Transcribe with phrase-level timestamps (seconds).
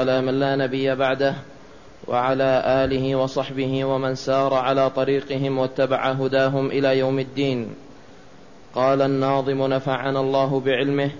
[0.00, 1.34] على من لا نبي بعده
[2.08, 7.74] وعلى آله وصحبه ومن سار على طريقهم واتبع هداهم إلى يوم الدين.
[8.74, 11.10] قال الناظم نفعنا الله بعلمه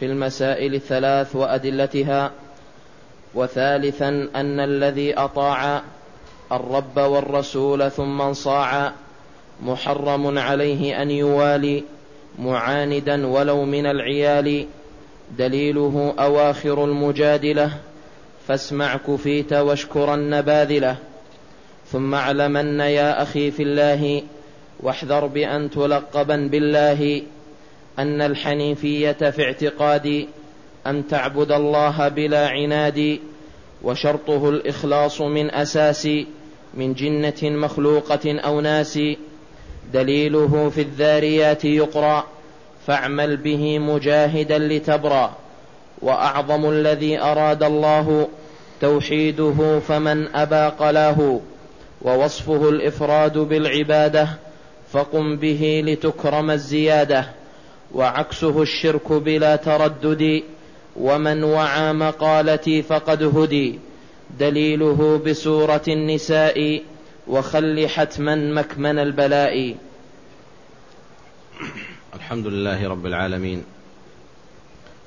[0.00, 2.30] في المسائل الثلاث وأدلتها
[3.34, 5.82] وثالثا أن الذي أطاع
[6.52, 8.92] الرب والرسول ثم انصاع
[9.62, 11.84] محرم عليه أن يوالي
[12.38, 14.66] معاندا ولو من العيال
[15.38, 17.70] دليله أواخر المجادلة.
[18.48, 20.96] فاسمع كفيت واشكرن باذله
[21.92, 24.22] ثم اعلمن يا أخي في الله
[24.80, 27.22] واحذر بأن تلقبا بالله
[27.98, 30.28] أن الحنيفية في اعتقادي
[30.86, 33.18] أن تعبد الله بلا عناد
[33.82, 36.08] وشرطه الإخلاص من أساس
[36.74, 38.98] من جنة مخلوقة أو ناس
[39.92, 42.26] دليله في الذاريات يقرأ
[42.86, 45.36] فاعمل به مجاهدا لتبرأ.
[46.02, 48.28] وأعظم الذي أراد الله
[48.80, 51.40] توحيده فمن ابى قلاه
[52.02, 54.28] ووصفه الإفراد بالعبادة
[54.92, 57.28] فقم به لتكرم الزيادة
[57.94, 60.42] وعكسه الشرك بلا تردد
[60.96, 63.78] ومن وعى مقالتي فقد هدي
[64.38, 66.82] دليله بسورة النساء
[67.28, 69.74] وخل حتما مكمن البلاء.
[72.14, 73.64] الحمد لله رب العالمين.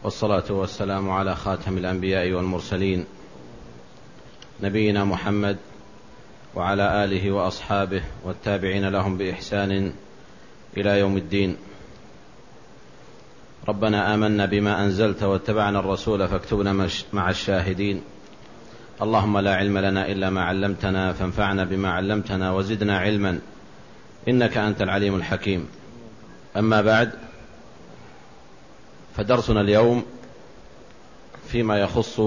[0.04, 3.06] والصلاة والسلام على خاتم الأنبياء والمرسلين
[4.64, 5.58] نبينا محمد
[6.56, 9.94] وعلى آله وأصحابه والتابعين لهم بإحسان
[10.78, 11.58] إلى يوم الدين.
[13.68, 18.02] ربنا آمنا بما أنزلت واتبعنا الرسول فاكتبنا مع الشاهدين.
[19.02, 23.40] اللهم لا علم لنا إلا ما علمتنا فانفعنا بما علمتنا وزدنا علما.
[24.28, 25.68] إنك أنت العليم الحكيم.
[26.58, 27.12] أما بعد
[29.18, 30.06] فدرسنا اليوم
[31.48, 32.22] فيما يخص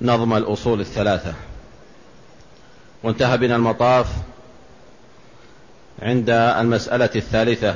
[0.00, 1.34] نظم الأصول الثلاثة.
[3.02, 4.06] وانتهى بنا المطاف
[6.02, 7.74] عند المسألة الثالثة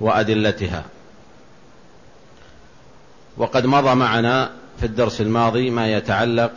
[0.00, 0.84] وأدلتها.
[3.36, 4.50] وقد مضى معنا
[4.80, 6.52] في الدرس الماضي ما يتعلق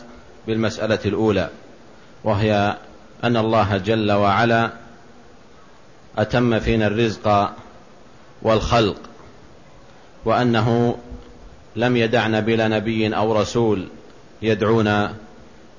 [0.48, 1.50] بالمسألة الأولى
[2.24, 2.78] وهي
[3.24, 4.72] أن الله جل وعلا
[6.18, 7.54] أتم فينا الرزق
[8.42, 8.98] والخلق
[10.26, 10.98] وأنه
[11.76, 13.88] لم يدعنا بلا نبي أو رسول
[14.42, 15.14] يدعونا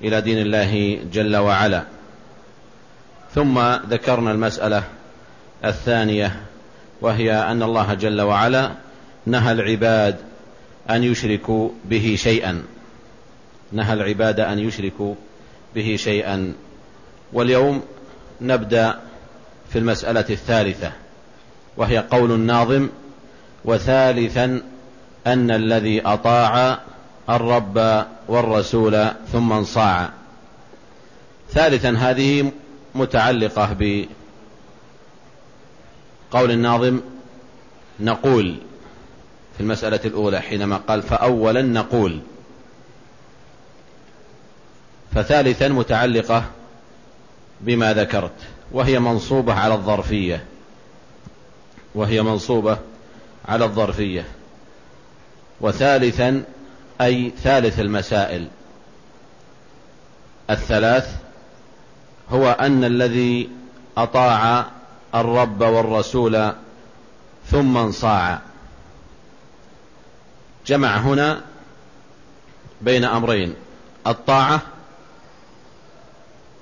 [0.01, 1.83] إلى دين الله جل وعلا.
[3.35, 3.59] ثم
[3.89, 4.83] ذكرنا المسألة
[5.65, 6.39] الثانية
[7.01, 8.71] وهي أن الله جل وعلا
[9.25, 10.15] نهى العباد
[10.89, 12.63] أن يشركوا به شيئا.
[13.71, 15.15] نهى العباد أن يشركوا
[15.75, 16.53] به شيئا.
[17.33, 17.81] واليوم
[18.41, 18.99] نبدأ
[19.69, 20.91] في المسألة الثالثة.
[21.79, 22.89] وهي قول الناظم
[23.65, 24.61] وثالثا
[25.27, 26.79] أن الذي أطاع
[27.29, 30.09] الرب والرسول ثم انصاع.
[31.51, 32.51] ثالثا هذه
[32.95, 33.75] متعلقة
[36.31, 36.99] بقول الناظم
[37.99, 38.55] نقول
[39.57, 42.19] في المسألة الأولى حينما قال فاولا نقول.
[45.15, 46.43] فثالثا متعلقة
[47.61, 48.35] بما ذكرت
[48.71, 50.43] وهي منصوبة على الظرفية.
[51.95, 52.77] وهي منصوبة
[53.47, 54.25] على الظرفية.
[55.61, 56.43] وثالثا
[57.01, 58.47] أي ثالث المسائل.
[60.49, 61.15] الثلاث
[62.29, 63.49] هو أن الذي
[63.97, 64.65] أطاع
[65.15, 66.51] الرب والرسول
[67.47, 68.39] ثم انصاع.
[70.67, 71.41] جمع هنا
[72.81, 73.55] بين أمرين.
[74.07, 74.61] الطاعة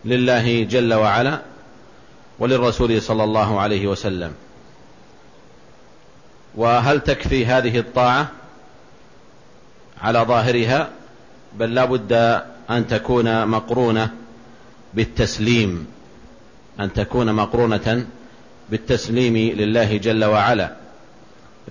[0.06, 1.42] لله جل وعلا
[2.40, 4.34] وللرسول صلى الله عليه وسلم.
[6.58, 8.28] وهل تكفي هذه الطاعة
[10.02, 10.90] على ظاهرها؟
[11.56, 12.14] بل لا بد
[12.70, 14.10] أن تكون مقرونة
[14.94, 15.88] بالتسليم
[16.80, 18.06] أن تكون مقرونة
[18.70, 20.76] بالتسليم لله جل وعلا.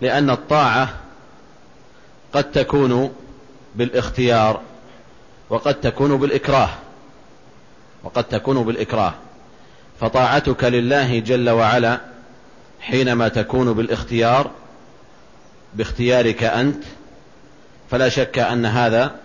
[0.01, 0.89] لأن الطاعة
[2.33, 3.13] قد تكون
[3.75, 4.61] بالاختيار
[5.51, 6.71] وقد تكون بالإكراه
[8.05, 9.15] وقد تكون بالإكراه.
[10.01, 12.01] فطاعتك لله جل وعلا
[12.81, 14.51] حينما تكون بالاختيار
[15.75, 16.85] باختيارك أنت
[17.91, 19.17] فلا شك أن هذا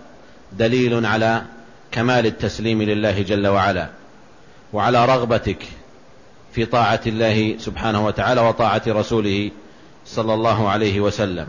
[0.52, 1.42] دليل على
[1.92, 3.88] كمال التسليم لله جل وعلا
[4.72, 5.68] وعلى رغبتك
[6.52, 9.50] في طاعة الله سبحانه وتعالى وطاعة رسوله
[10.06, 11.46] صلى الله عليه وسلم.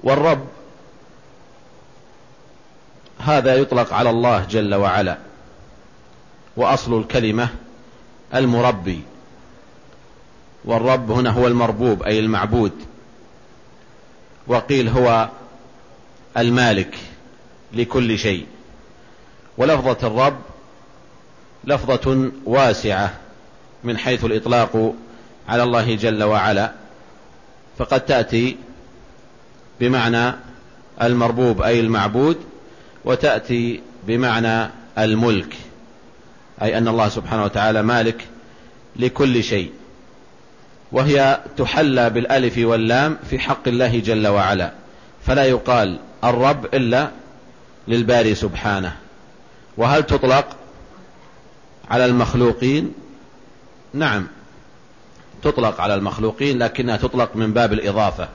[0.00, 0.46] والرب
[3.18, 5.18] هذا يطلق على الله جل وعلا
[6.56, 7.48] وأصل الكلمة
[8.34, 9.02] المربي.
[10.66, 12.72] والرب هنا هو المربوب أي المعبود.
[14.46, 15.28] وقيل هو
[16.36, 16.94] المالك
[17.72, 18.46] لكل شيء.
[19.58, 20.38] ولفظة الرب
[21.64, 23.14] لفظة واسعة
[23.84, 24.94] من حيث الإطلاق
[25.48, 26.72] على الله جل وعلا.
[27.78, 28.56] فقد تأتي
[29.80, 30.32] بمعنى
[31.02, 32.36] المربوب أي المعبود
[33.04, 35.56] وتأتي بمعنى الملك
[36.62, 38.24] أي أن الله سبحانه وتعالى مالك
[38.96, 39.72] لكل شيء.
[40.92, 44.72] وهي تحلى بالألف واللام في حق الله جل وعلا.
[45.26, 47.10] فلا يقال الرب إلا
[47.88, 48.96] للباري سبحانه.
[49.76, 50.56] وهل تطلق
[51.90, 52.94] على المخلوقين؟
[53.94, 54.26] نعم
[55.42, 58.28] تطلق على المخلوقين لكنها تطلق من باب الإضافة.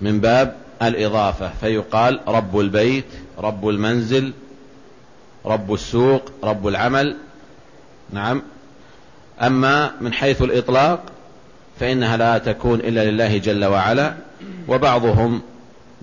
[0.00, 3.06] من باب الإضافة فيقال رب البيت
[3.38, 4.32] رب المنزل
[5.46, 7.16] رب السوق رب العمل.
[8.10, 8.42] نعم.
[9.40, 11.00] أما من حيث الإطلاق
[11.80, 14.14] فإنها لا تكون إلا لله جل وعلا
[14.68, 15.42] وبعضهم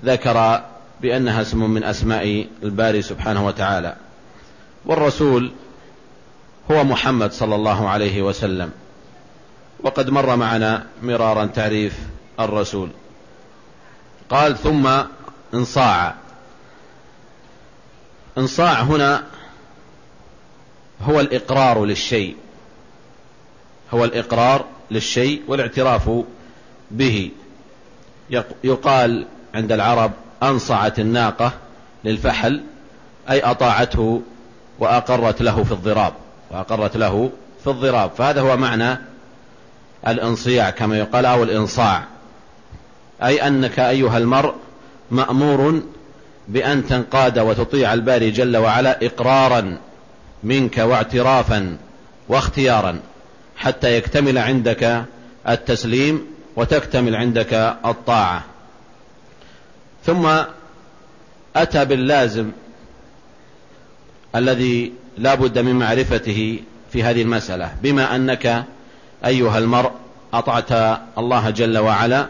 [0.05, 0.61] ذكر
[1.01, 3.95] بأنها اسم من أسماء الباري سبحانه وتعالى.
[4.85, 5.51] والرسول
[6.71, 8.71] هو محمد صلى الله عليه وسلم
[9.79, 11.99] وقد مر معنا مرارا تعريف
[12.39, 12.89] الرسول.
[14.29, 14.89] قال ثم
[15.53, 16.15] انصاع.
[18.37, 19.23] انصاع هنا
[21.01, 22.35] هو الإقرار للشيء.
[23.93, 26.09] هو الإقرار للشيء والاعتراف
[26.91, 27.31] به.
[28.63, 29.25] يقال
[29.55, 30.11] عند العرب
[30.43, 31.51] أنصعت الناقة
[32.03, 32.61] للفحل
[33.29, 34.21] أي أطاعته
[34.79, 36.13] وأقرت له في الضراب
[36.51, 37.29] وأقرت له
[37.63, 38.11] في الضراب.
[38.17, 38.99] فهذا هو معنى
[40.07, 42.03] الانصياع كما يقال أو الإنصاع.
[43.23, 44.53] أي أنك أيها المرء
[45.11, 45.81] مأمور
[46.47, 49.77] بأن تنقاد وتطيع الباري جل وعلا إقرارا
[50.43, 51.77] منك واعترافا
[52.29, 52.99] واختيارا.
[53.59, 55.03] حتى يكتمل عندك
[55.49, 56.25] التسليم
[56.55, 57.53] وتكتمل عندك
[57.85, 58.43] الطاعة.
[60.05, 60.29] ثم
[61.55, 62.51] أتى باللازم
[64.35, 66.59] الذي لا بد من معرفته
[66.93, 68.63] في هذه المسألة بما أنك
[69.25, 69.91] أيها المرء
[70.33, 72.27] أطعت الله جل وعلا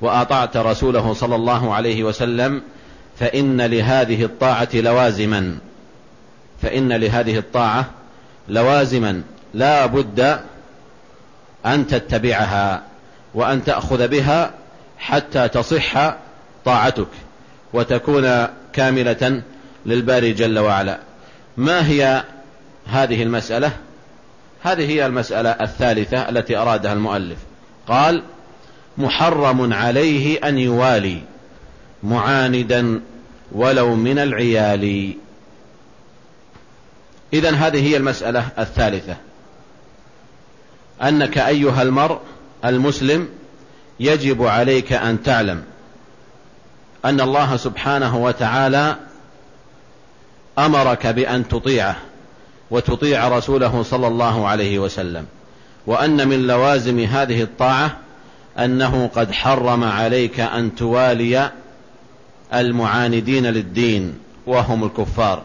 [0.00, 2.62] وأطعت رسوله صلى الله عليه وسلم
[3.18, 5.58] فإن لهذه الطاعة لوازما.
[6.62, 7.90] فإن لهذه الطاعة
[8.48, 9.22] لوازما.
[9.54, 10.40] لا بد
[11.66, 12.82] أن تتبعها
[13.34, 14.50] وأن تأخذ بها
[14.98, 16.14] حتى تصح
[16.64, 17.08] طاعتك
[17.72, 19.42] وتكون كاملة
[19.86, 20.98] للباري جل وعلا.
[21.56, 22.24] ما هي
[22.86, 23.72] هذه المسألة؟
[24.62, 27.38] هذه هي المسألة الثالثة التي أرادها المؤلف.
[27.88, 28.22] قال
[28.98, 31.22] محرم عليه أن يوالي
[32.02, 33.00] معاندا
[33.52, 35.14] ولو من العيال.
[37.32, 39.16] إذا هذه هي المسألة الثالثة.
[41.04, 42.18] أنك أيها المرء
[42.64, 43.28] المسلم
[44.00, 45.62] يجب عليك أن تعلم
[47.04, 48.96] أن الله سبحانه وتعالى
[50.58, 51.96] أمرك بأن تطيعه
[52.70, 55.26] وتطيع رسوله صلى الله عليه وسلم
[55.86, 57.96] وأن من لوازم هذه الطاعة
[58.58, 61.50] أنه قد حرم عليك أن توالي
[62.54, 65.42] المعاندين للدين وهم الكفار.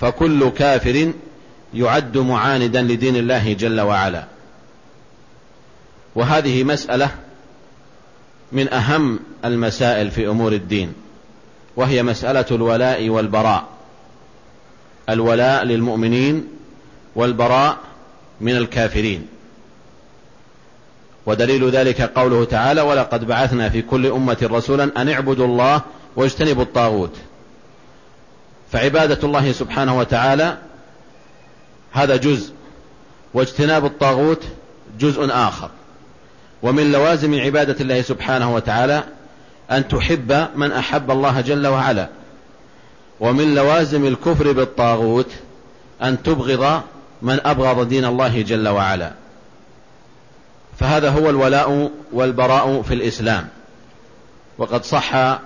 [0.00, 1.12] فكل كافر
[1.74, 4.24] يعد معاندا لدين الله جل وعلا.
[6.16, 7.10] وهذه مسألة
[8.52, 10.92] من أهم المسائل في أمور الدين
[11.76, 13.64] وهي مسألة الولاء والبراء.
[15.08, 16.48] الولاء للمؤمنين
[17.14, 17.76] والبراء
[18.40, 19.26] من الكافرين.
[21.26, 25.82] ودليل ذلك قوله تعالى ولقد بعثنا في كل أمة رسولا أن اعبدوا الله
[26.16, 27.16] واجتنبوا الطاغوت.
[28.72, 30.58] فعبادة الله سبحانه وتعالى
[31.92, 32.52] هذا جزء
[33.34, 34.42] واجتناب الطاغوت
[34.98, 35.70] جزء آخر.
[36.66, 39.04] ومن لوازم عبادة الله سبحانه وتعالى
[39.70, 42.08] أن تحب من أحب الله جل وعلا.
[43.20, 45.30] ومن لوازم الكفر بالطاغوت
[46.02, 46.82] أن تبغض
[47.22, 49.12] من أبغض دين الله جل وعلا.
[50.78, 53.48] فهذا هو الولاء والبراء في الإسلام.
[54.58, 55.38] وقد صح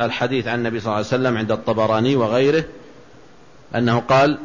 [0.00, 2.64] الحديث عن النبي صلى الله عليه وسلم عند الطبراني وغيره
[3.74, 4.38] أنه قال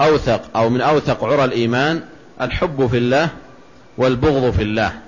[0.00, 2.02] أوثق أو من أوثق عرى الإيمان
[2.40, 3.28] الحب في الله
[3.96, 5.00] والبغض في الله.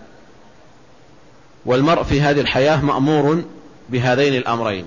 [1.66, 3.44] والمرء في هذه الحياة مأمور
[3.88, 4.84] بهذين الأمرين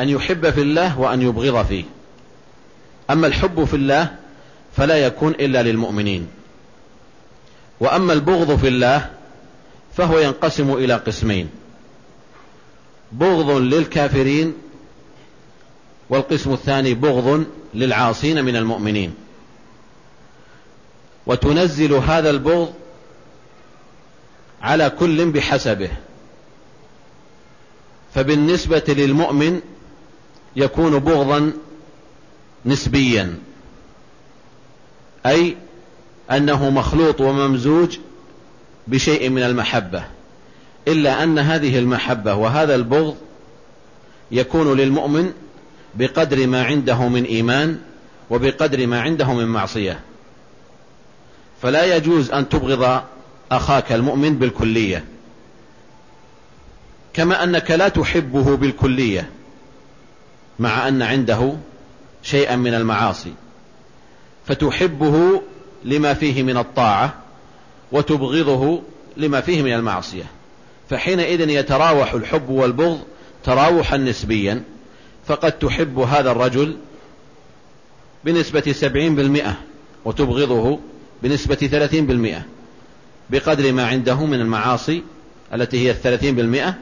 [0.00, 1.84] أن يحب في الله وأن يبغض فيه.
[3.10, 4.14] أما الحب في الله
[4.76, 6.28] فلا يكون إلا للمؤمنين.
[7.80, 9.10] وأما البغض في الله
[9.96, 11.50] فهو ينقسم إلى قسمين.
[13.12, 14.54] بغض للكافرين
[16.10, 19.14] والقسم الثاني بغض للعاصين من المؤمنين.
[21.26, 22.72] وتنزل هذا البغض
[24.62, 25.90] على كل بحسبه.
[28.14, 29.60] فبالنسبة للمؤمن
[30.56, 31.52] يكون بغضا
[32.66, 33.38] نسبيا
[35.26, 35.56] أي
[36.30, 37.98] أنه مخلوط وممزوج
[38.86, 40.04] بشيء من المحبة.
[40.88, 43.16] إلا أن هذه المحبة وهذا البغض
[44.30, 45.32] يكون للمؤمن
[45.94, 47.78] بقدر ما عنده من إيمان
[48.30, 50.00] وبقدر ما عنده من معصية.
[51.62, 53.02] فلا يجوز أن تبغض
[53.52, 55.04] أخاك المؤمن بالكلية.
[57.12, 59.30] كما أنك لا تحبه بالكلية
[60.58, 61.52] مع أن عنده
[62.22, 63.32] شيئا من المعاصي.
[64.46, 65.42] فتحبه
[65.84, 67.14] لما فيه من الطاعة
[67.92, 68.82] وتبغضه
[69.16, 70.24] لما فيه من المعصية.
[70.90, 73.00] فحينئذ يتراوح الحب والبغض
[73.44, 74.62] تراوحا نسبيا
[75.26, 76.76] فقد تحب هذا الرجل
[78.24, 79.56] بنسبة سبعين بالمئة
[80.04, 80.78] وتبغضه
[81.22, 82.42] بنسبة ثلاثين بالمئة.
[83.30, 85.02] بقدر ما عنده من المعاصي
[85.54, 86.74] التي هي الثلاثين بالمئة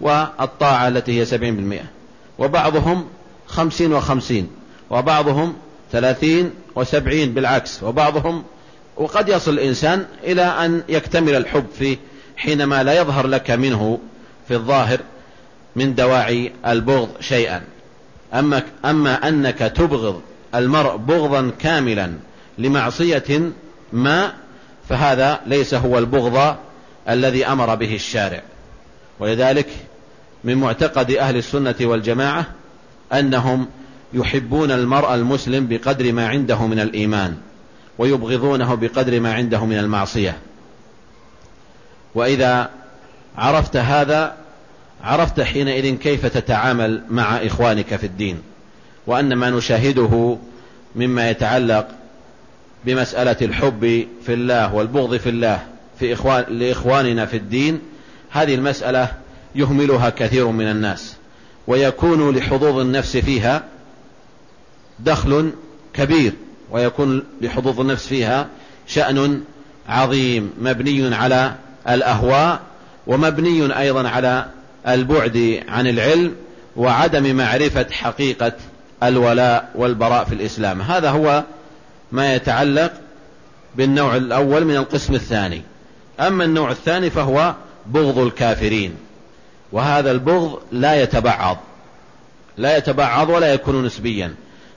[0.00, 1.84] والطاعة التي هي سبعين بالمئة.
[2.38, 3.06] وبعضهم
[3.46, 4.48] خمسين وخمسين
[4.90, 5.54] وبعضهم
[5.92, 7.82] ثلاثين وسبعين بالعكس.
[7.82, 8.44] وبعضهم
[8.96, 11.98] وقد يصل الإنسان إلى أن يكتمل الحب في
[12.36, 13.98] حينما لا يظهر لك منه
[14.48, 15.00] في الظاهر
[15.76, 17.62] من دواعي البغض شيئا.
[18.34, 20.20] أما, أما أنك تبغض
[20.54, 22.12] المرء بغضا كاملا
[22.58, 23.52] لمعصية
[23.92, 24.32] ما
[24.88, 26.56] فهذا ليس هو البغض
[27.08, 28.42] الذي أمر به الشارع.
[29.18, 29.68] ولذلك
[30.44, 32.46] من معتقد أهل السنة والجماعة
[33.12, 33.66] أنهم
[34.12, 37.36] يحبون المرء المسلم بقدر ما عنده من الإيمان
[37.98, 40.36] ويبغضونه بقدر ما عنده من المعصية.
[42.14, 42.70] وإذا
[43.36, 44.36] عرفت هذا
[45.02, 48.42] عرفت حينئذ كيف تتعامل مع إخوانك في الدين
[49.06, 50.38] وأن ما نشاهده
[50.96, 51.88] مما يتعلق
[52.86, 55.60] بمسألة الحب في الله والبغض في الله
[55.98, 57.80] في إخوان لإخواننا في الدين
[58.30, 59.12] هذه المسألة
[59.54, 61.16] يهملها كثير من الناس
[61.66, 63.64] ويكون لحظوظ النفس فيها
[64.98, 65.52] دخل
[65.94, 66.32] كبير
[66.70, 68.46] ويكون لحظوظ النفس فيها
[68.86, 69.42] شأن
[69.88, 71.54] عظيم مبني على
[71.88, 72.60] الأهواء
[73.06, 74.46] ومبني أيضا على
[74.88, 76.34] البعد عن العلم
[76.76, 78.52] وعدم معرفة حقيقة
[79.02, 80.82] الولاء والبراء في الإسلام.
[80.82, 81.44] هذا هو
[82.12, 82.92] ما يتعلق
[83.76, 85.62] بالنوع الأول من القسم الثاني.
[86.20, 87.54] أما النوع الثاني فهو
[87.86, 88.94] بغض الكافرين.
[89.72, 91.58] وهذا البغض لا يتبعض.
[92.56, 94.34] لا يتبعض ولا يكون نسبيا.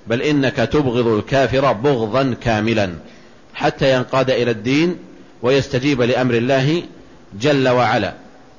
[0.07, 2.93] بل إنك تبغض الكافر بغضا كاملا.
[3.53, 4.95] حتى ينقاد إلى الدين
[5.41, 6.83] ويستجيب لأمر الله
[7.39, 8.13] جل وعلا.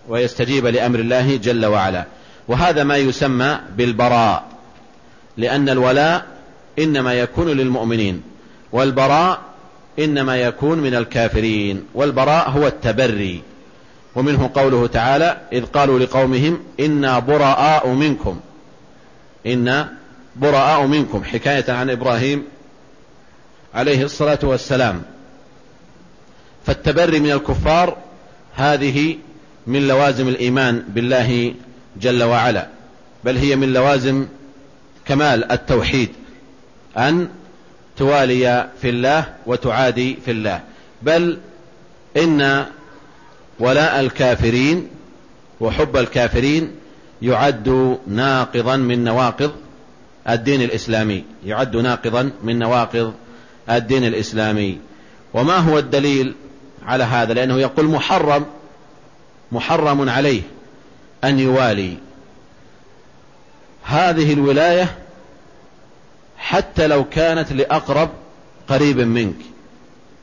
[0.09, 2.05] ويستجيب لأمر الله جل وعلا.
[2.49, 4.45] وهذا ما يسمى بالبراء.
[5.37, 6.27] لأن الولاء
[6.79, 8.30] إنما يكون للمؤمنين.
[8.73, 9.41] والبراء
[9.99, 13.43] إنما يكون من الكافرين والبراء هو التبري.
[14.15, 18.41] ومنه قوله تعالى إذ قالوا لقومهم إنا براء منكم.
[19.47, 19.93] إنا
[20.37, 21.25] براء منكم.
[21.25, 22.45] حكاية عن إبراهيم
[23.75, 25.03] عليه الصلاة والسلام.
[26.67, 27.97] فالتبري من الكفار
[28.55, 29.17] هذه
[29.67, 31.55] من لوازم الإيمان بالله
[32.01, 32.69] جل وعلا
[33.25, 34.27] بل هي من لوازم
[35.05, 36.09] كمال التوحيد.
[36.97, 37.29] أن
[38.01, 40.61] توالي في الله وتعادي في الله.
[41.03, 41.39] بل
[42.17, 42.67] إن
[43.59, 44.89] ولاء الكافرين
[45.61, 46.71] وحب الكافرين
[47.23, 49.53] يعد ناقضا من نواقض
[50.29, 51.25] الدين الإسلامي.
[51.47, 53.15] يعد ناقضا من نواقض
[53.71, 54.79] الدين الإسلامي.
[55.35, 56.35] وما هو الدليل
[56.87, 58.47] على هذا؟ لأنه يقول محرم
[59.53, 60.43] محرم عليه
[61.25, 61.97] أن يوالي.
[63.85, 64.99] هذه الولاية
[66.41, 68.11] حتى لو كانت لأقرب
[68.69, 69.37] قريب منك.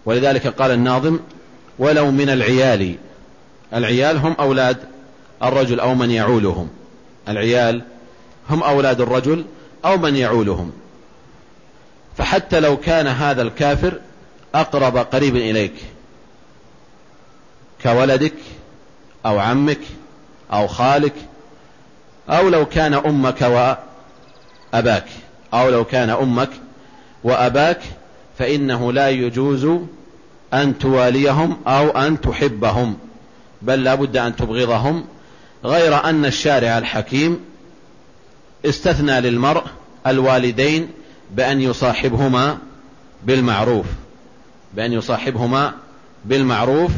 [0.06, 1.20] ولذلك قال الناظم
[1.80, 2.96] ولو من العيال.
[3.74, 4.78] العيال هم أولاد
[5.44, 6.70] الرجل أو من يعولهم.
[7.28, 7.82] العيال
[8.50, 9.46] هم أولاد الرجل
[9.86, 10.72] أو من يعولهم.
[12.18, 14.00] فحتى لو كان هذا الكافر
[14.56, 15.74] أقرب قريب إليك
[17.84, 18.34] كولدك
[19.26, 19.80] أو عمك
[20.54, 21.14] أو خالك
[22.30, 23.42] أو لو كان أمك
[24.74, 25.06] وأباك.
[25.54, 26.50] أو لو كان أمك
[27.24, 27.82] وأباك
[28.40, 29.68] فإنه لا يجوز
[30.54, 32.98] أن تواليهم أو أن تحبهم
[33.62, 35.06] بل لا بد أن تبغضهم
[35.64, 37.40] غير أن الشارع الحكيم
[38.66, 39.64] استثنى للمرء
[40.08, 40.90] الوالدين
[41.32, 42.58] بأن يصاحبهما
[43.24, 43.86] بالمعروف
[44.74, 45.74] بأن يصاحبهما
[46.26, 46.92] بالمعروف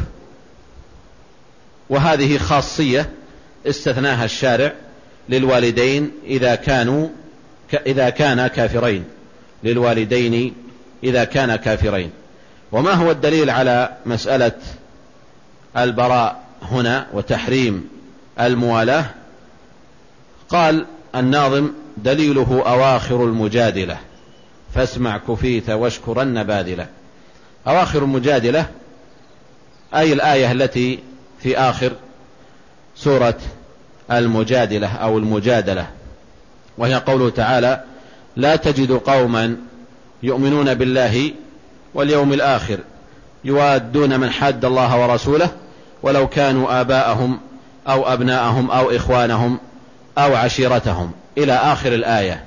[1.89, 3.09] وهذه خاصية
[3.67, 4.73] استثناها الشارع
[5.29, 7.07] للوالدين إذا كانوا
[7.73, 9.05] إذا كانا كافرين
[9.63, 10.53] للوالدين
[11.03, 12.11] إذا كانا كافرين.
[12.71, 14.51] وما هو الدليل على مسألة
[15.77, 17.89] البراء هنا وتحريم
[18.39, 19.05] الموالاة؟
[20.49, 20.85] قال
[21.15, 23.97] الناظم دليله أواخر المجادلة.
[24.75, 26.87] فاسمع كفيت واشكرن باذلة
[27.67, 28.65] أواخر المجادلة
[29.95, 30.99] أي الآية التي
[31.43, 31.91] في آخر
[32.95, 33.37] سورة
[34.11, 35.87] المجادلة أو المجادلة.
[36.79, 37.83] وهي قوله تعالى
[38.35, 39.55] لا تجد قوما
[40.23, 41.31] يؤمنون بالله
[41.93, 42.79] واليوم الآخر
[43.43, 45.49] يوادون من حد الله ورسوله
[46.03, 47.39] ولو كانوا آباءهم
[47.87, 49.59] أو أبناءهم أو إخوانهم
[50.17, 51.11] أو عشيرتهم.
[51.37, 52.43] إلى آخر الآية.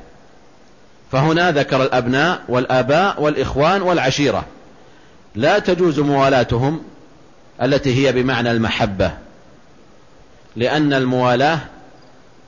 [1.12, 4.44] فهنا ذكر الأبناء والآباء والإخوان والعشيرة.
[5.34, 6.82] لا تجوز موالاتهم
[7.62, 9.10] التي هي بمعنى المحبة
[10.56, 11.58] لأن الموالاة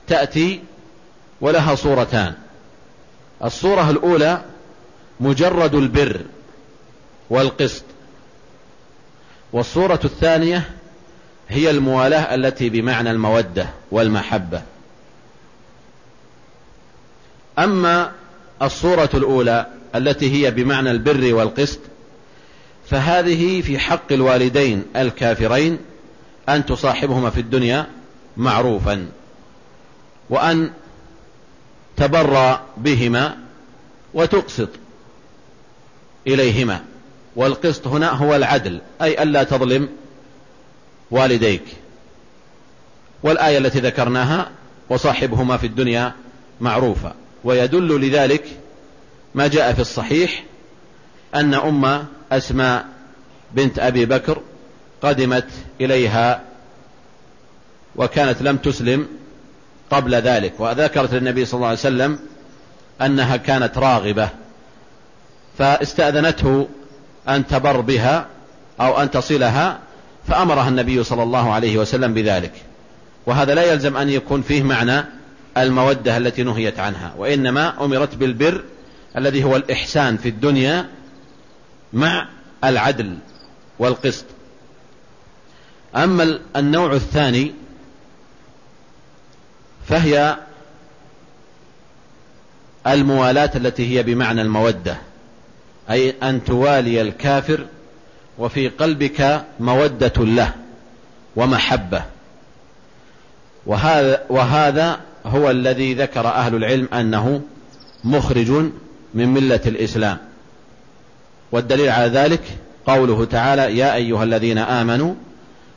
[0.07, 0.61] تأتي
[1.41, 2.33] ولها صورتان.
[3.43, 4.41] الصورة الأولى
[5.19, 6.21] مجرد البر
[7.29, 7.83] والقسط.
[9.53, 10.69] والصورة الثانية
[11.49, 14.61] هي الموالاة التي بمعنى المودة والمحبة.
[17.59, 18.11] أما
[18.61, 19.65] الصورة الأولى
[19.95, 21.79] التي هي بمعنى البر والقسط
[22.89, 25.77] فهذه في حق الوالدين الكافرين
[26.49, 27.87] أن تصاحبهما في الدنيا
[28.37, 29.07] معروفا.
[30.29, 30.71] وأن
[31.97, 33.37] تبرى بهما
[34.13, 34.69] وتقسط
[36.27, 36.81] إليهما.
[37.35, 39.89] والقسط هنا هو العدل أي ألا تظلم
[41.11, 41.63] والديك.
[43.23, 44.51] والآية التي ذكرناها
[44.89, 46.13] وصاحبهما في الدنيا
[46.61, 47.13] معروفة.
[47.43, 48.45] ويدل لذلك
[49.35, 50.43] ما جاء في الصحيح
[51.35, 52.85] أن أم أسماء
[53.53, 54.41] بنت أبي بكر
[55.01, 55.47] قدمت
[55.81, 56.43] إليها
[57.95, 59.07] وكانت لم تسلم
[59.89, 62.19] قبل ذلك وذكرت للنبي صلى الله عليه وسلم
[63.01, 64.29] أنها كانت راغبة
[65.57, 66.67] فاستأذنته
[67.29, 68.25] أن تبر بها
[68.81, 69.79] أو أن تصلها
[70.27, 72.51] فأمرها النبي صلى الله عليه وسلم بذلك.
[73.25, 75.05] وهذا لا يلزم أن يكون فيه معنى
[75.57, 78.63] المودة التي نهيت عنها وإنما أمرت بالبر
[79.17, 80.85] الذي هو الإحسان في الدنيا
[81.93, 82.27] مع
[82.63, 83.17] العدل
[83.79, 84.25] والقسط.
[85.95, 87.53] أما النوع الثاني
[89.87, 90.37] فهي
[92.87, 94.97] الموالاة التي هي بمعنى المودة
[95.89, 97.65] أي أن توالي الكافر
[98.37, 100.53] وفي قلبك مودة له
[101.35, 102.03] ومحبة.
[103.65, 107.41] وهذا, وهذا هو الذي ذكر أهل العلم أنه
[108.03, 108.51] مخرج
[109.13, 110.17] من ملة الإسلام.
[111.51, 112.41] والدليل على ذلك
[112.87, 115.13] قوله تعالى يا أيها الذين آمنوا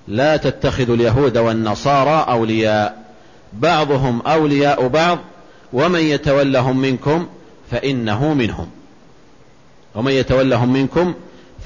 [0.08, 3.07] لا تتخذوا اليهود والنصارى أولياء.
[3.52, 5.18] بعضهم أولياء بعض
[5.72, 7.28] ومن يتولهم منكم
[7.70, 8.70] فإنه منهم.
[9.94, 11.14] ومن يتولهم منكم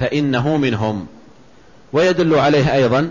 [0.01, 1.07] فإنه منهم.
[1.93, 3.11] ويدل عليه أيضا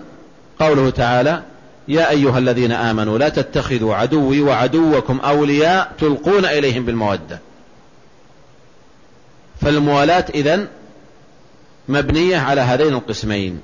[0.60, 1.44] قوله تعالى
[1.88, 7.40] يا أيها الذين آمنوا لا تتخذوا عدوي وعدوكم أولياء تلقون إليهم بالمودة.
[9.62, 10.68] فالموالاة إذن
[11.90, 13.60] مبنية على هذين القسمين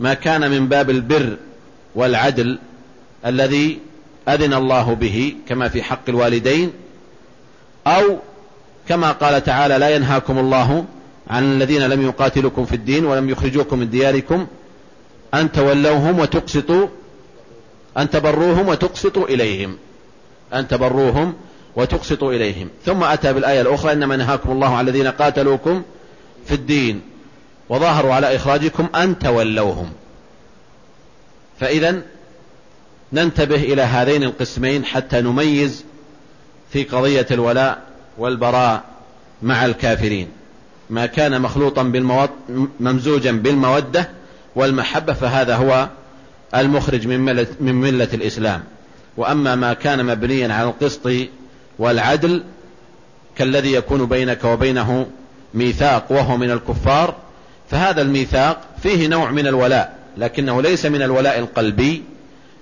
[0.00, 1.36] ما كان من باب البر
[1.94, 2.58] والعدل
[3.26, 3.78] الذي
[4.28, 6.72] أذن الله به كما في حق الوالدين
[7.86, 8.18] أو
[8.88, 10.84] كما قال تعالى لا ينهاكم الله
[11.30, 14.46] عن الذين لم يقاتلكم في الدين ولم يخرجوكم من دياركم
[15.34, 16.88] أن تولوهم وتقسطوا
[17.98, 19.76] أن تبروهم وتقسطوا إليهم
[20.54, 21.34] أن تبروهم
[21.76, 25.82] وتقسطوا إليهم ثم أتى بالآية الأخرى إنما نهاكم الله عن الذين قاتلوكم
[26.46, 27.00] في الدين
[27.68, 29.92] وظاهروا على إخراجكم أن تولوهم
[31.60, 32.02] فإذا
[33.12, 35.84] ننتبه إلى هذين القسمين حتى نميز
[36.72, 37.82] في قضية الولاء
[38.18, 38.82] والبراء
[39.42, 40.28] مع الكافرين.
[40.90, 42.30] ما كان مخلوطا بالموط...
[42.80, 44.08] ممزوجا بالمودة
[44.56, 45.88] والمحبة فهذا هو
[46.54, 48.62] المخرج من ملة, من ملة الإسلام.
[49.16, 51.10] وأما ما كان مبنيا على القسط
[51.78, 52.42] والعدل
[53.36, 55.06] كالذي يكون بينك وبينه
[55.54, 57.16] ميثاق وهو من الكفار
[57.70, 62.02] فهذا الميثاق فيه نوع من الولاء لكنه ليس من الولاء القلبي.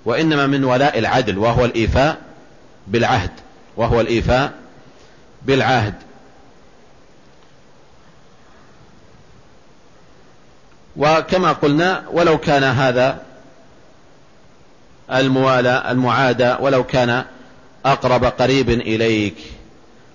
[0.04, 2.18] وإنما من ولاء العدل وهو الإيفاء
[2.86, 3.30] بالعهد
[3.76, 4.52] وهو الإيفاء
[5.42, 5.94] بالعهد.
[10.96, 13.22] وكما قلنا ولو كان هذا
[15.12, 17.24] الموالاة المعادة ولو كان
[17.84, 19.36] أقرب قريب إليك.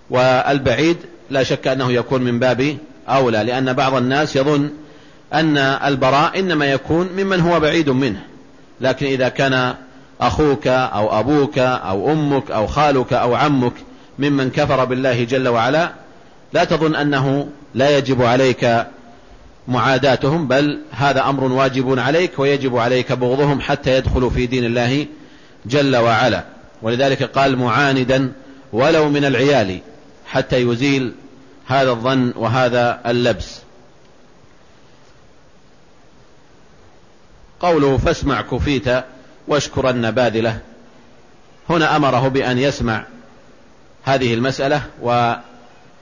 [0.10, 0.98] والبعيد
[1.30, 2.78] لا شك أنه يكون من باب
[3.10, 4.70] أولى لأن بعض الناس يظن
[5.34, 8.24] أن البراء إنما يكون ممن هو بعيد منه.
[8.82, 9.74] لكن إذا كان
[10.22, 13.74] أخوك أو أبوك أو أمك أو خالك أو عمك
[14.20, 15.92] ممن كفر بالله جل وعلا
[16.54, 18.86] لا تظن أنه لا يجب عليك
[19.68, 25.06] معاداتهم بل هذا أمر واجب عليك ويجب عليك بغضهم حتى يدخلوا في دين الله
[25.66, 26.44] جل وعلا.
[26.82, 28.32] ولذلك قال معاندا
[28.74, 29.80] ولو من العيال
[30.26, 31.14] حتى يزيل
[31.66, 33.65] هذا الظن وهذا اللبس.
[37.60, 38.86] قوله فاسمع كفيت
[39.48, 40.60] واشكرن باذله
[41.70, 43.04] هنا أمره بأن يسمع
[44.04, 44.82] هذه المسألة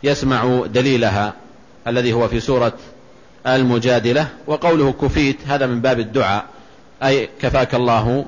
[0.03, 1.33] ويسمع دليلها
[1.87, 2.73] الذي هو في سورة
[3.47, 4.27] المجادلة.
[4.47, 6.45] وقوله كفيت هذا من باب الدعاء
[7.03, 8.25] أي كفاك الله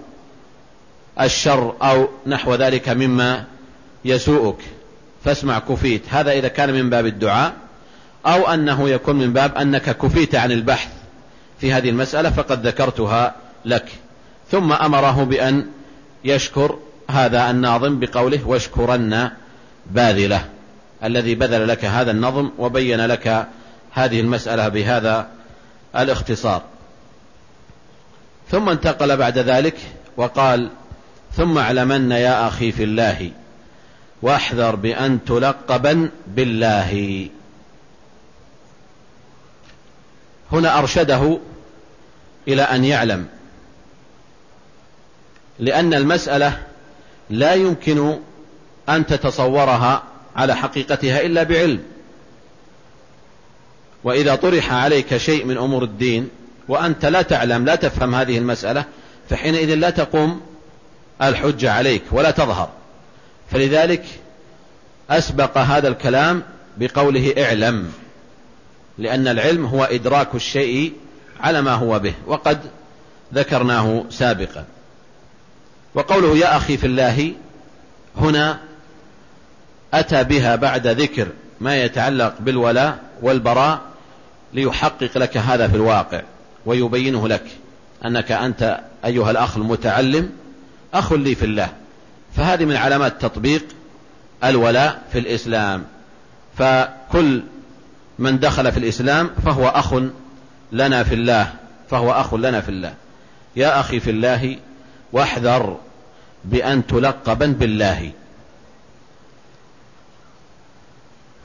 [1.22, 3.44] الشر أو نحو ذلك مما
[4.06, 4.58] يسوءك.
[5.26, 7.54] فاسمع كفيت هذا إذا كان من باب الدعاء
[8.26, 10.95] أو أنه يكون من باب أنك كفيت عن البحث.
[11.66, 13.92] في هذه المسألة فقد ذكرتها لك.
[14.52, 15.68] ثم أمره بأن
[16.24, 16.78] يشكر
[17.10, 19.32] هذا الناظم بقوله واشكرن
[19.92, 20.46] باذله
[21.04, 23.48] الذي بذل لك هذا النظم وبين لك
[23.92, 25.28] هذه المسألة بهذا
[25.96, 26.62] الاختصار.
[28.52, 29.78] ثم انتقل بعد ذلك
[30.18, 30.70] وقال
[31.36, 33.32] ثم اعلمن يا أخي في الله
[34.22, 37.28] واحذر بأن تلقبا بالله.
[40.52, 41.40] هنا أرشده
[42.48, 43.28] إلى أن يعلم.
[45.60, 46.64] لأن المسألة
[47.30, 48.20] لا يمكن
[48.90, 50.04] أن تتصورها
[50.36, 51.84] على حقيقتها إلا بعلم.
[54.04, 56.30] وإذا طرح عليك شيء من أمور الدين
[56.68, 58.86] وأنت لا تعلم لا تفهم هذه المسألة
[59.30, 60.42] فحينئذ لا تقوم
[61.22, 62.70] الحجة عليك ولا تظهر.
[63.52, 64.06] فلذلك
[65.10, 66.44] أسبق هذا الكلام
[66.78, 67.92] بقوله اعلم
[68.98, 70.94] لأن العلم هو إدراك الشيء
[71.40, 72.60] على ما هو به وقد
[73.34, 74.66] ذكرناه سابقا.
[75.96, 77.34] وقوله يا أخي في الله
[78.18, 78.60] هنا
[79.94, 81.28] أتى بها بعد ذكر
[81.62, 83.82] ما يتعلق بالولاء والبراء
[84.54, 86.22] ليحقق لك هذا في الواقع
[86.66, 87.44] ويبينه لك
[88.06, 90.30] أنك أنت أيها الأخ المتعلم
[90.94, 91.70] أخ لي في الله.
[92.36, 93.64] فهذه من علامات تطبيق
[94.44, 95.84] الولاء في الإسلام.
[96.58, 97.44] فكل
[98.20, 99.94] من دخل في الإسلام فهو أخ
[100.72, 101.54] لنا في الله
[101.90, 102.94] فهو أخ لنا في الله.
[103.56, 104.58] يا أخي في الله
[105.14, 105.78] واحذر
[106.46, 108.12] بأن تلقبا بالله.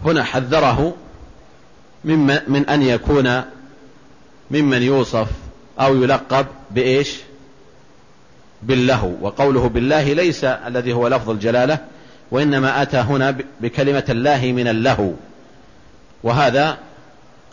[0.05, 0.97] هنا حذره
[2.05, 3.43] من أن يكون
[4.51, 5.29] ممن يوصف
[5.81, 7.17] أو يلقب بإيش؟
[8.63, 9.17] بالله.
[9.21, 11.79] وقوله بالله ليس الذي هو لفظ الجلالة
[12.31, 15.13] وإنما أتى هنا بكلمة الله من اللهو.
[16.23, 16.79] وهذا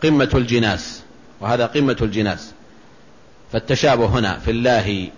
[0.02, 1.02] قمة الجناس.
[1.40, 2.52] وهذا قمة الجناس.
[3.52, 5.08] فالتشابه هنا في الله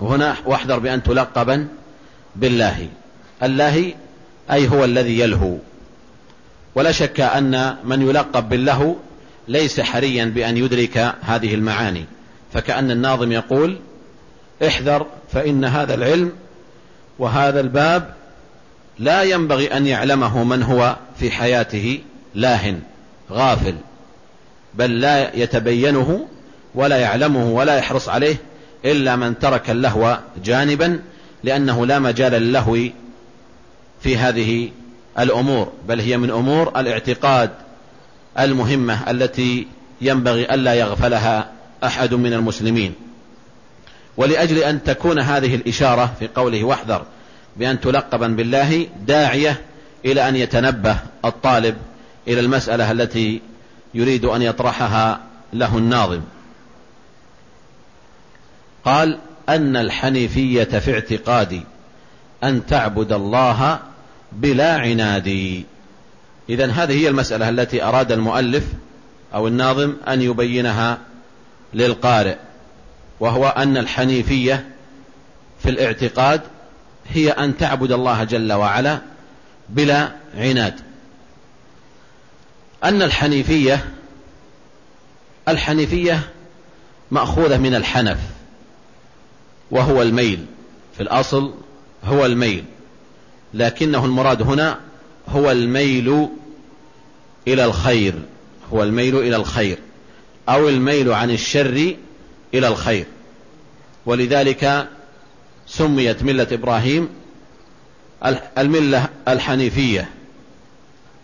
[0.00, 1.68] وهنا واحذر بأن تلقبا
[2.36, 2.88] بالله.
[3.42, 3.94] الله
[4.50, 5.56] أي هو الذي يلهو.
[6.74, 8.96] ولا شك أن من يلقب بالله
[9.48, 12.04] ليس حريا بأن يدرك هذه المعاني.
[12.52, 13.78] فكأن الناظم يقول
[14.66, 16.32] احذر فإن هذا العلم
[17.18, 18.14] وهذا الباب
[18.98, 22.00] لا ينبغي أن يعلمه من هو في حياته
[22.34, 22.80] لاهن
[23.30, 23.74] غافل.
[24.78, 26.26] بل لا يتبينه
[26.74, 28.36] ولا يعلمه ولا يحرص عليه
[28.84, 31.00] إلا من ترك اللهو جانبا
[31.44, 32.78] لأنه لا مجال للهو
[34.00, 34.70] في هذه
[35.18, 37.50] الأمور بل هي من أمور الاعتقاد
[38.38, 39.66] المهمة التي
[40.00, 41.50] ينبغي ألا يغفلها
[41.84, 42.94] أحد من المسلمين.
[44.16, 47.04] ولأجل أن تكون هذه الإشارة في قوله واحذر
[47.56, 49.60] بأن تلقبا بالله داعية
[50.04, 51.76] إلى أن يتنبه الطالب
[52.28, 53.40] إلى المسألة التي
[53.96, 55.20] يريد أن يطرحها
[55.52, 56.20] له الناظم.
[58.84, 61.62] قال أن الحنيفية في اعتقادي
[62.44, 63.78] أن تعبد الله
[64.32, 65.64] بلا عناد.
[66.48, 68.64] إذا هذه هي المسألة التي أراد المؤلف
[69.34, 70.98] أو الناظم أن يبينها
[71.74, 72.36] للقارئ
[73.20, 74.66] وهو أن الحنيفية
[75.62, 76.40] في الاعتقاد
[77.08, 78.98] هي أن تعبد الله جل وعلا
[79.68, 80.85] بلا عناد.
[82.84, 83.84] أن الحنيفية
[85.48, 86.30] الحنيفية
[87.10, 88.18] مأخوذة من الحنف
[89.70, 90.46] وهو الميل.
[90.96, 91.54] في الأصل
[92.04, 92.64] هو الميل
[93.54, 94.80] لكنه المراد هنا
[95.28, 96.28] هو الميل
[97.48, 98.14] إلى الخير
[98.72, 99.78] هو الميل إلى الخير
[100.48, 101.96] أو الميل عن الشر
[102.54, 103.06] إلى الخير.
[104.06, 104.88] ولذلك
[105.66, 107.08] سميت ملة إبراهيم
[108.58, 110.10] الملة الحنيفية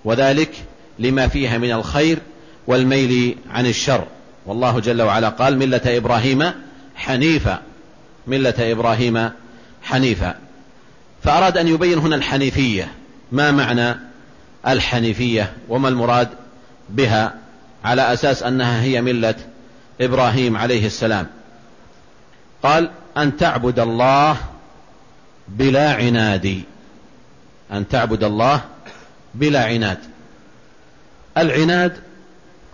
[0.05, 0.65] وذلك
[0.99, 2.19] لما فيها من الخير
[2.67, 4.05] والميل عن الشر.
[4.47, 6.53] والله جل وعلا قال ملة إبراهيم
[6.95, 7.63] حنيفا
[8.27, 9.31] ملة إبراهيم
[9.83, 10.35] حنيفا
[11.23, 12.93] فأراد أن يبين هنا الحنيفية.
[13.33, 13.97] ما معنى
[14.67, 16.29] الحنيفية؟ وما المراد
[16.89, 17.35] بها؟
[17.85, 19.35] على أساس أنها هي ملة
[20.01, 21.27] إبراهيم عليه السلام.
[22.63, 24.37] قال أن تعبد الله
[25.49, 26.63] بلا عناد.
[27.73, 28.61] أن تعبد الله
[29.35, 29.99] بلا عناد.
[31.39, 31.93] العناد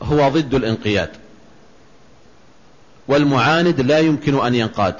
[0.03, 1.11] هو ضد الانقياد
[3.09, 4.95] والمعاند لا يمكن أن ينقاد.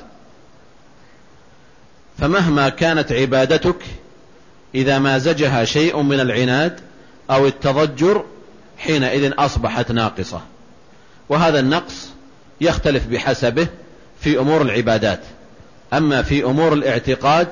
[2.19, 3.83] فمهما كانت عبادتك
[4.75, 6.81] إذا مازجها شيء من العناد
[7.31, 8.25] أو التضجر
[8.79, 10.41] حينئذ أصبحت ناقصة.
[11.29, 12.09] وهذا النقص
[12.61, 13.67] يختلف بحسبه
[14.21, 15.21] في أمور العبادات.
[15.93, 17.49] أما في أمور الاعتقاد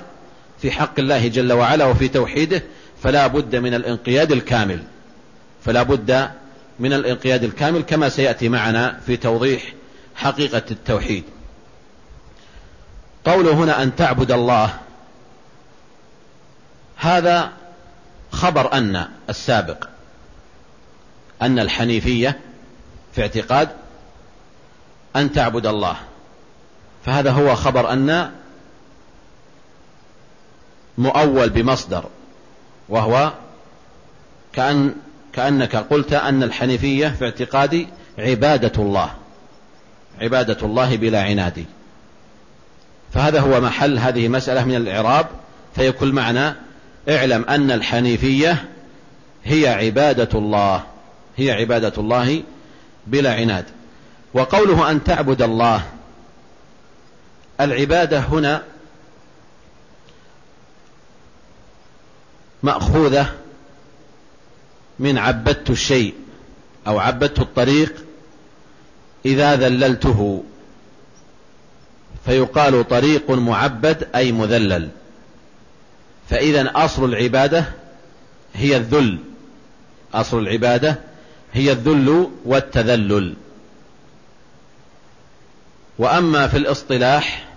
[0.62, 2.62] في حق الله جل وعلا وفي توحيده
[3.03, 4.83] فلا بد من الانقياد الكامل.
[5.66, 6.31] فلا بد
[6.81, 9.62] من الانقياد الكامل كما سيأتي معنا في توضيح
[10.14, 11.24] حقيقة التوحيد.
[13.24, 14.79] قوله هنا أن تعبد الله
[16.96, 17.52] هذا
[18.33, 19.88] خبر أن السابق
[21.42, 22.40] أن الحنيفية
[23.14, 23.68] في اعتقاد
[25.16, 25.96] أن تعبد الله.
[27.07, 28.33] فهذا هو خبر أن
[30.98, 32.05] مؤول بمصدر
[32.88, 33.33] وهو
[34.52, 34.94] كأن
[35.37, 39.11] كأنك قلت أن الحنيفية في اعتقادي عبادة الله
[40.20, 41.64] عبادة الله بلا عناد.
[43.12, 45.27] فهذا هو محل هذه مسألة من الإعراب
[45.75, 46.55] فيكون معنى
[47.09, 48.64] اعلم أن الحنيفية
[49.44, 50.83] هي عبادة الله
[51.37, 52.42] هي عبادة الله
[53.07, 53.64] بلا عناد.
[54.35, 55.83] وقوله أن تعبد الله
[57.61, 58.62] العبادة هنا
[62.62, 63.33] مأخوذة
[64.99, 66.15] من عبدت الشيء
[66.87, 67.95] أو عبدت الطريق
[69.27, 70.45] إذا ذللته.
[72.25, 74.89] فيقال طريق معبد أي مذلل.
[76.31, 77.65] فإذا أصل العبادة
[78.55, 79.19] هي الذل.
[80.15, 80.99] أصل العبادة
[81.53, 83.35] هي الذل والتذلل.
[85.99, 87.49] وأما في الاصطلاح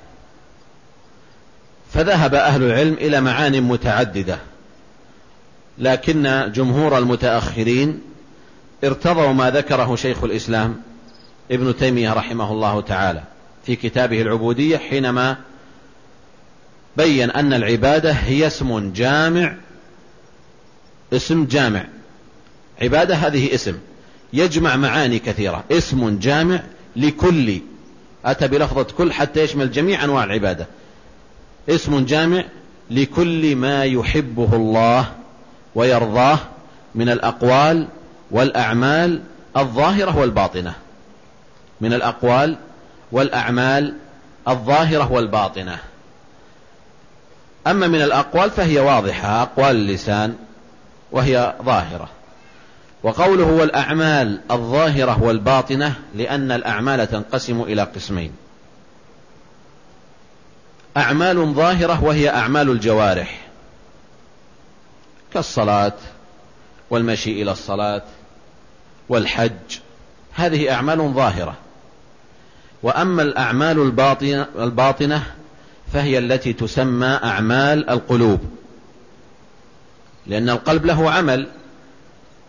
[1.94, 4.38] فذهب أهل العلم إلى معان متعددة.
[5.80, 8.02] لكن جمهور المتأخرين
[8.84, 10.82] ارتضوا ما ذكره شيخ الإسلام
[11.52, 13.24] ابن تيمية رحمه الله تعالى
[13.66, 15.38] في كتابه العبودية حينما
[16.98, 19.56] بين أن العبادة هي اسم جامع
[21.14, 21.86] اسم جامع.
[22.82, 23.78] عبادة هذه اسم.
[24.34, 25.64] يجمع معاني كثيرة.
[25.72, 26.64] اسم جامع
[26.96, 27.60] لكل.
[28.26, 30.68] أتى بلفظة كل حتى يشمل جميع أنواع العبادة.
[31.70, 32.44] اسم جامع
[32.92, 35.12] لكل ما يحبه الله.
[35.76, 36.40] ويرضاه
[36.96, 37.88] من الأقوال
[38.32, 39.22] والأعمال
[39.58, 40.74] الظاهرة والباطنة.
[41.82, 42.56] من الأقوال
[43.12, 43.94] والأعمال
[44.48, 45.78] الظاهرة والباطنة.
[47.68, 50.36] أما من الأقوال فهي واضحة أقوال اللسان
[51.12, 52.10] وهي ظاهرة.
[53.04, 58.32] وقوله والأعمال الظاهرة والباطنة لأن الأعمال تنقسم إلى قسمين.
[60.98, 63.49] أعمال ظاهرة وهي أعمال الجوارح.
[65.34, 65.94] كالصلاة
[66.90, 68.02] والمشي إلى الصلاة
[69.10, 69.80] والحج.
[70.34, 71.56] هذه أعمال ظاهرة.
[72.84, 75.24] وأما الأعمال الباطنة, الباطنة
[75.94, 78.40] فهي التي تسمى أعمال القلوب.
[80.28, 81.48] لأن القلب له عمل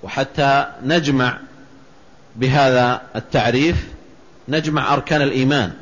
[0.03, 1.39] وحتى نجمع
[2.37, 3.87] بهذا التعريف
[4.49, 5.73] نجمع أركان الإيمان.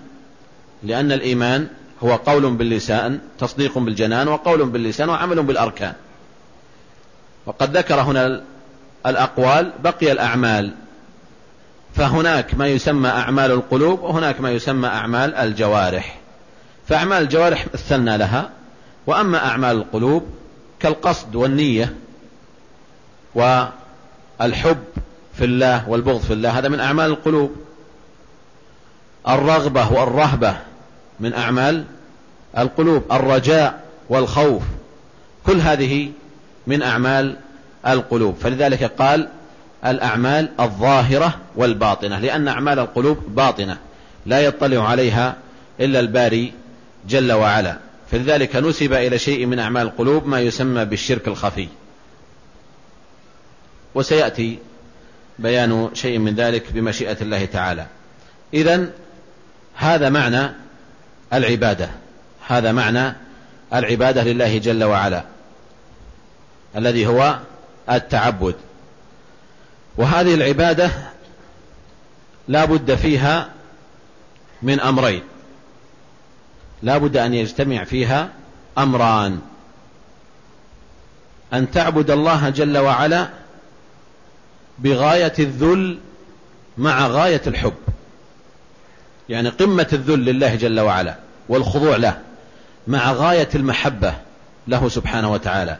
[0.82, 1.68] لأن الإيمان
[2.02, 5.94] هو قول باللسان تصديق بالجنان وقول باللسان وعمل بالأركان.
[7.48, 8.42] وقد ذكر هنا
[9.06, 10.74] الأقوال بقي الأعمال.
[11.94, 16.18] فهناك ما يسمى أعمال القلوب وهناك ما يسمى أعمال الجوارح.
[16.88, 18.50] فأعمال الجوارح مثلنا لها
[19.06, 20.26] وأما أعمال القلوب
[20.80, 21.94] كالقصد والنية
[23.34, 24.84] والحب
[25.34, 27.56] في الله والبغض في الله هذا من أعمال القلوب.
[29.28, 30.56] الرغبة والرهبة
[31.20, 31.84] من أعمال
[32.58, 34.62] القلوب الرجاء والخوف.
[35.46, 36.10] كل هذه
[36.68, 37.36] من أعمال
[37.86, 38.36] القلوب.
[38.36, 39.28] فلذلك قال
[39.86, 43.78] الأعمال الظاهرة والباطنة لأن أعمال القلوب باطنة
[44.26, 45.36] لا يطلع عليها
[45.80, 46.52] إلا الباري
[47.08, 47.78] جل وعلا.
[48.10, 51.68] فلذلك نسب إلى شيء من أعمال القلوب ما يسمى بالشرك الخفي.
[53.94, 54.58] وسيأتي
[55.38, 57.86] بيان شيء من ذلك بمشيئة الله تعالى.
[58.54, 58.88] إذا
[59.74, 60.50] هذا معنى
[61.32, 61.88] العبادة.
[62.46, 63.14] هذا معنى
[63.74, 65.24] العبادة لله جل وعلا.
[66.76, 67.38] الذي هو
[67.90, 68.54] التعبد.
[69.96, 70.90] وهذه العبادة
[72.48, 73.50] لا بد فيها
[74.62, 75.22] من أمرين.
[76.82, 78.28] لا بد أن يجتمع فيها
[78.78, 79.40] أمران.
[81.52, 83.28] أن تعبد الله جل وعلا
[84.78, 85.98] بغاية الذل
[86.78, 87.74] مع غاية الحب.
[89.28, 91.14] يعني قمة الذل لله جل وعلا
[91.48, 92.18] والخضوع له
[92.86, 94.14] مع غاية المحبة
[94.68, 95.78] له سبحانه وتعالى.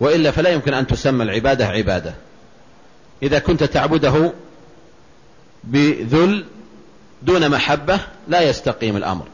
[0.00, 2.14] وإلا فلا يمكن أن تسمى العبادة عبادة.
[3.22, 4.32] إذا كنت تعبده
[5.64, 6.44] بذل
[7.22, 9.26] دون محبة لا يستقيم الأمر.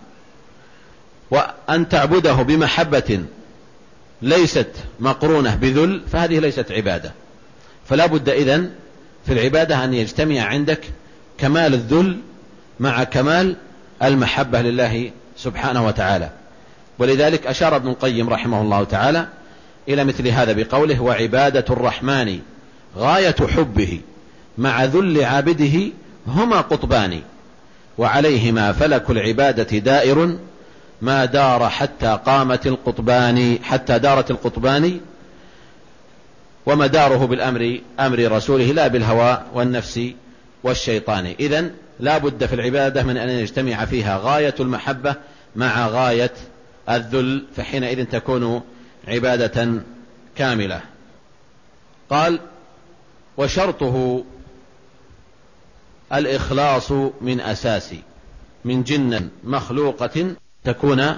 [1.30, 3.24] وأن تعبده بمحبة
[4.22, 4.70] ليست
[5.00, 7.12] مقرونة بذل فهذه ليست عبادة.
[7.88, 8.70] فلا بد إذن
[9.26, 10.80] في العبادة أن يجتمع عندك
[11.38, 12.20] كمال الذل
[12.80, 13.56] مع كمال
[14.02, 16.30] المحبة لله سبحانه وتعالى.
[16.98, 19.26] ولذلك أشار ابن القيم رحمه الله تعالى
[19.88, 22.38] إلى مثل هذا بقوله وعبادة الرحمن
[22.96, 24.00] غاية حبه
[24.58, 25.92] مع ذل عابده
[26.26, 27.20] هما قطبان
[27.98, 30.36] وعليهما فلك العبادة دائر
[31.02, 35.00] ما دار حتى قامت القطبان حتى دارت القطبان
[36.66, 40.00] ومداره بالأمر أمر رسوله لا بالهوى والنفس
[40.64, 41.34] والشيطان.
[41.40, 45.14] إذن لا بد في العبادة من أن يجتمع فيها غاية المحبة
[45.56, 46.32] مع غاية
[46.90, 48.62] الذل فحينئذ تكون
[49.08, 49.82] عبادة
[50.36, 50.80] كاملة.
[52.10, 52.40] قال
[53.36, 54.24] وشرطه
[56.12, 57.94] الإخلاص من أساس
[58.64, 60.34] من جنة مخلوقة
[60.64, 61.16] تكون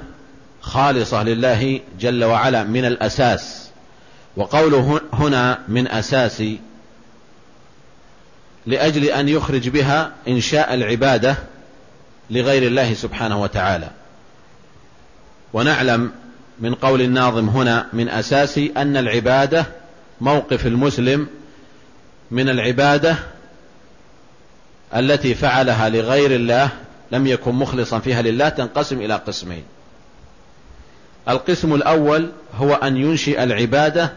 [0.61, 3.69] خالصة لله جل وعلا من الأساس.
[4.37, 6.43] وقوله هنا من أساس
[8.67, 11.37] لأجل أن يخرج بها إنشاء العبادة
[12.31, 13.91] لغير الله سبحانه وتعالى.
[15.53, 16.13] ونعلم
[16.61, 19.67] من قول الناظم هنا من أساس أن العبادة
[20.21, 21.27] موقف المسلم
[22.31, 23.17] من العبادة
[24.97, 26.69] التي فعلها لغير الله
[27.13, 29.63] لم يكن مخلصا فيها لله تنقسم إلى قسمين.
[31.29, 34.13] القسم الأول هو أن ينشئ العبادة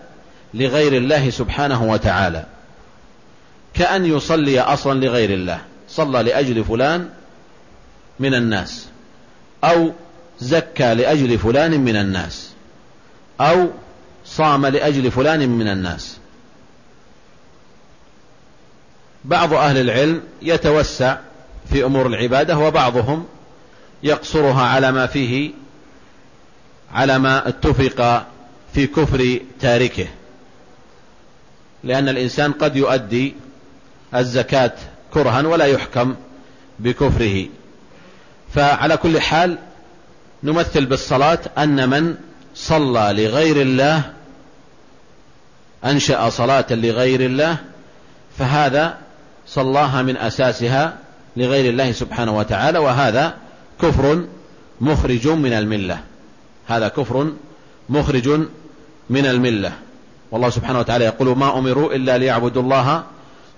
[0.54, 2.46] لغير الله سبحانه وتعالى
[3.74, 7.10] كأن يصلي أصلا لغير الله صلى لأجل فلان
[8.20, 8.88] من الناس
[9.64, 9.92] أو
[10.40, 12.52] زكى لأجل فلان من الناس.
[13.42, 13.70] أو
[14.26, 16.18] صام لأجل فلان من الناس.
[19.26, 21.18] بعض أهل العلم يتوسع
[21.70, 23.26] في أمور العبادة وبعضهم
[24.04, 25.52] يقصرها على ما فيه
[26.94, 28.28] على ما اتفق
[28.74, 30.08] في كفر تاركه.
[31.84, 33.36] لأن الإنسان قد يؤدي
[34.16, 34.74] الزكاة
[35.14, 36.16] كرها ولا يحكم
[36.80, 37.46] بكفره.
[38.54, 39.58] فعلى كل حال
[40.46, 42.16] نمثل بالصلاة أن من
[42.56, 44.02] صلى لغير الله
[45.86, 47.58] أنشأ صلاة لغير الله
[48.38, 48.98] فهذا
[49.48, 50.98] صلاها من أساسها
[51.38, 53.34] لغير الله سبحانه وتعالى وهذا
[53.82, 54.24] كفر
[54.82, 56.00] مخرج من الملة.
[56.68, 57.32] هذا كفر
[57.90, 58.30] مخرج
[59.10, 59.72] من الملة.
[60.32, 63.04] والله سبحانه وتعالى يقول ما أمروا إلا ليعبدوا الله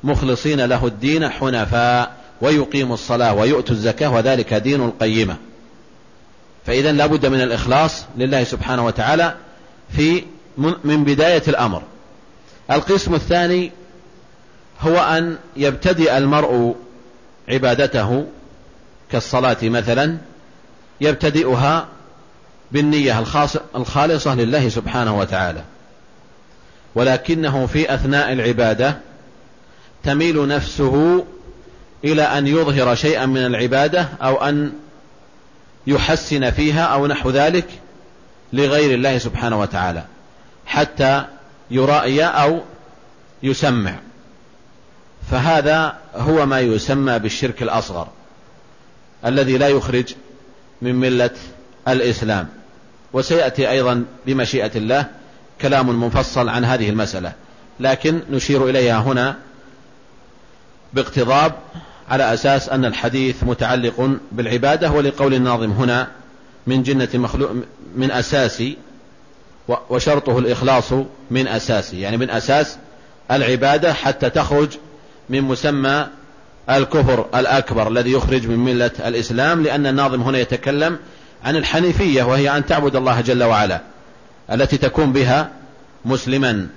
[0.03, 5.37] مخلصين له الدين حنفاء ويقيموا الصلاة ويؤتوا الزكاة وذلك دين القيمة.
[6.67, 9.35] فإذا لا بد من الإخلاص لله سبحانه وتعالى
[9.95, 10.23] في
[10.57, 11.81] من بداية الأمر.
[12.71, 13.71] القسم الثاني
[14.81, 16.75] هو أن يبتدئ المرء
[17.49, 18.25] عبادته
[19.11, 20.17] كالصلاة مثلا
[21.01, 21.87] يبتدئها
[22.71, 23.23] بالنية
[23.75, 25.63] الخالصة لله سبحانه وتعالى.
[26.95, 28.97] ولكنه في أثناء العبادة
[30.03, 31.25] تميل نفسه
[32.03, 34.73] إلى أن يظهر شيئا من العبادة أو أن
[35.87, 37.67] يحسن فيها أو نحو ذلك
[38.53, 40.03] لغير الله سبحانه وتعالى
[40.65, 41.25] حتى
[41.71, 42.61] يرائي أو
[43.43, 43.95] يسمع.
[45.31, 48.07] فهذا هو ما يسمى بالشرك الأصغر
[49.25, 50.13] الذي لا يخرج
[50.81, 51.35] من ملة
[51.87, 52.47] الإسلام.
[53.13, 55.05] وسيأتي أيضا بمشيئة الله
[55.61, 57.33] كلام مفصل عن هذه المسألة
[57.79, 59.37] لكن نشير إليها هنا
[60.93, 61.53] باقتضاب
[62.09, 66.07] على أساس أن الحديث متعلق بالعبادة ولقول الناظم هنا
[66.67, 67.51] من جنة مخلوق
[67.95, 68.63] من أساس
[69.89, 70.93] وشرطه الإخلاص
[71.31, 72.77] من أساس يعني من أساس
[73.31, 74.69] العبادة حتى تخرج
[75.29, 76.07] من مسمى
[76.69, 80.99] الكفر الأكبر الذي يخرج من ملة الإسلام لأن الناظم هنا يتكلم
[81.45, 83.81] عن الحنيفية وهي أن تعبد الله جل وعلا
[84.51, 85.51] التي تكون بها
[86.05, 86.67] مسلما.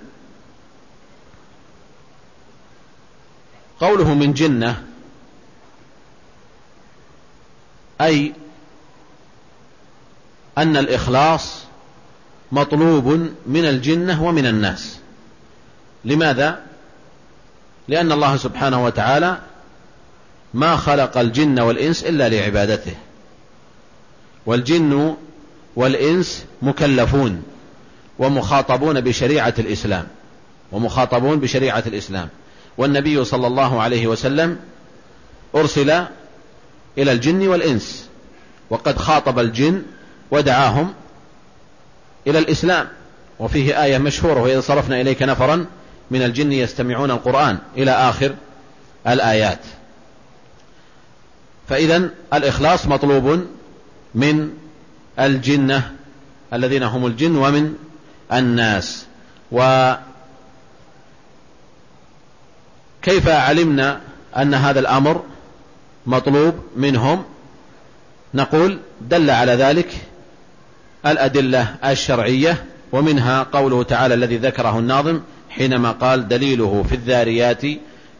[3.80, 4.82] قوله من جنة
[8.00, 8.32] أي
[10.58, 11.60] أن الإخلاص
[12.52, 13.06] مطلوب
[13.46, 14.98] من الجنة ومن الناس.
[16.04, 16.60] لماذا؟
[17.88, 19.38] لأن الله سبحانه وتعالى
[20.54, 22.94] ما خلق الجن والإنس إلا لعبادته.
[24.46, 25.16] والجن
[25.76, 27.42] والإنس مكلفون
[28.18, 30.06] ومخاطبون بشريعة الإسلام
[30.72, 32.28] ومخاطبون بشريعة الإسلام.
[32.78, 34.58] والنبي صلى الله عليه وسلم
[35.54, 36.04] أرسل
[36.98, 38.08] إلى الجن والإنس
[38.70, 39.82] وقد خاطب الجن
[40.30, 40.94] ودعاهم
[42.26, 42.88] إلى الإسلام.
[43.38, 45.66] وفيه آية مشهورة وإذا صرفنا إليك نفرا
[46.10, 48.34] من الجن يستمعون القرآن إلى آخر
[49.06, 49.58] الآيات.
[51.68, 53.46] فإذا الإخلاص مطلوب
[54.14, 54.50] من
[55.18, 55.92] الجنة
[56.52, 57.74] الذين هم الجن ومن
[58.32, 59.06] الناس.
[59.52, 59.98] وكيف
[63.28, 64.00] علمنا
[64.36, 65.24] أن هذا الأمر
[66.10, 67.24] مطلوب منهم.
[68.34, 69.88] نقول دل على ذلك
[71.06, 77.62] الأدلة الشرعية ومنها قوله تعالى الذي ذكره الناظم حينما قال دليله في الذاريات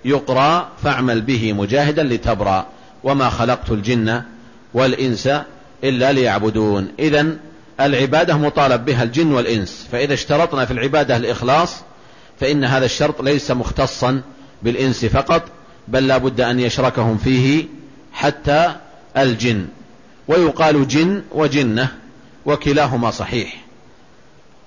[0.04, 2.66] يقرى فاعمل به مجاهدا لتبرى
[3.04, 4.22] وما خلقت الجن
[4.74, 5.28] والإنس
[5.84, 6.88] إلا ليعبدون.
[6.98, 7.36] إذا
[7.80, 11.76] العبادة مطالب بها الجن والإنس فإذا اشترطنا في العبادة الإخلاص
[12.40, 14.22] فإن هذا الشرط ليس مختصا
[14.62, 15.42] بالإنس فقط
[15.88, 17.64] بل لا بد أن يشركهم فيه
[18.12, 18.76] حتى
[19.16, 19.66] الجن.
[20.28, 21.88] ويقال جن وجنة
[22.46, 23.64] وكلاهما صحيح.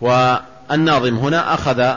[0.01, 1.95] والناظم هنا أخذ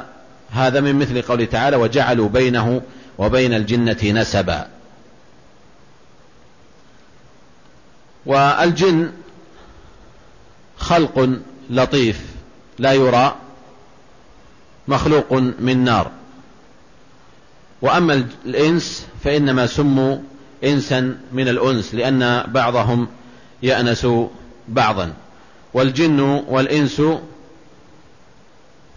[0.50, 2.82] هذا من مثل قوله تعالى وجعلوا بينه
[3.18, 4.68] وبين الجنة نسبا
[8.26, 9.12] والجن
[10.78, 11.28] خلق
[11.70, 12.20] لطيف
[12.78, 13.36] لا يرى
[14.88, 16.10] مخلوق من نار.
[17.82, 20.18] وأما الإنس فإنما سموا
[20.64, 23.08] إنسا من الأنس لأن بعضهم
[23.62, 24.06] يأنس
[24.68, 25.12] بعضا.
[25.74, 27.02] والجن والإنس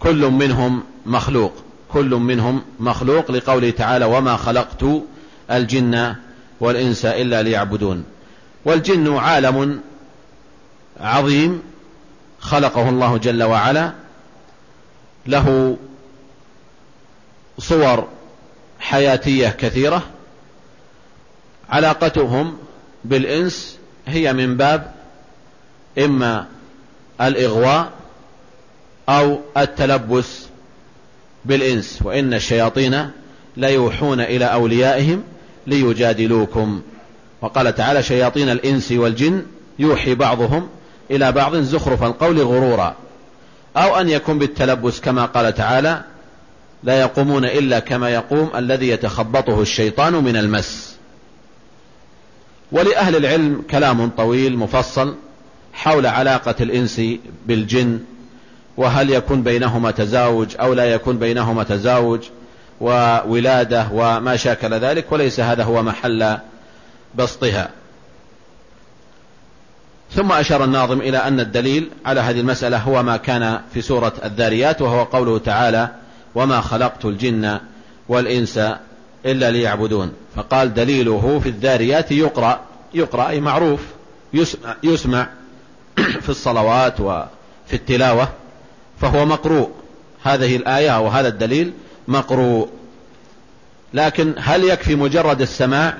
[0.00, 1.52] كل منهم مخلوق
[1.92, 4.84] كل منهم مخلوق لقوله تعالى وما خلقت
[5.50, 6.14] الجن
[6.60, 8.04] والإنس إلا ليعبدون
[8.64, 9.80] والجن عالم
[11.00, 11.62] عظيم
[12.40, 13.92] خلقه الله جل وعلا.
[15.26, 15.76] له
[17.58, 18.08] صور
[18.80, 20.02] حياتية كثيرة.
[21.70, 22.56] علاقتهم
[23.04, 24.92] بالإنس هي من باب
[25.98, 26.46] إما
[27.20, 27.90] الإغواء
[29.08, 30.46] أو التلبس
[31.44, 33.10] بالإنس وإن الشياطين
[33.56, 35.22] ليوحون إلى أوليائهم
[35.66, 36.82] ليجادلوكم.
[37.42, 39.42] وقال تعالى شياطين الإنس والجن
[39.78, 40.68] يوحي بعضهم
[41.10, 42.96] إلى بعض زخرف القول غرورا.
[43.76, 46.02] أو أن يكون بالتلبس كما قال تعالى
[46.82, 50.99] لا يقومون إلا كما يقوم الذي يتخبطه الشيطان من المس
[52.72, 55.14] ولأهل العلم كلام طويل مفصل
[55.72, 57.00] حول علاقة الإنس
[57.46, 58.00] بالجن
[58.76, 62.20] وهل يكون بينهما تزاوج أو لا يكون بينهما تزاوج
[62.80, 66.38] وولادة وما شاكل ذلك وليس هذا هو محل
[67.14, 67.70] بسطها.
[70.14, 74.82] ثم أشار الناظم إلى أن الدليل على هذه المسألة هو ما كان في سورة الذاريات
[74.82, 75.88] وهو قوله تعالى
[76.34, 77.58] وما خلقت الجن
[78.08, 78.60] والإنس
[79.26, 80.12] إلا ليعبدون.
[80.36, 82.60] فقال دليله في الذاريات يقرأ
[82.94, 83.80] يقرأ أي معروف
[84.32, 85.28] يسمع, يسمع
[86.20, 88.28] في الصلوات وفي التلاوة
[89.00, 89.70] فهو مقروء.
[90.22, 91.72] هذه الآية وهذا الدليل
[92.08, 92.68] مقروء.
[93.94, 95.94] لكن هل يكفي مجرد السماع؟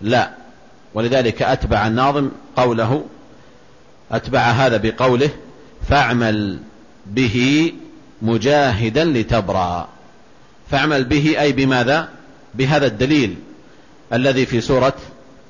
[0.00, 0.30] لا.
[0.94, 3.04] ولذلك أتبع الناظم قوله
[4.12, 5.30] أتبع هذا بقوله
[5.88, 6.58] فاعمل
[7.06, 7.72] به
[8.22, 9.88] مجاهدا لتبرى
[10.70, 12.08] فاعمل به أي بماذا؟
[12.54, 13.36] بهذا الدليل
[14.12, 14.94] الذي في سورة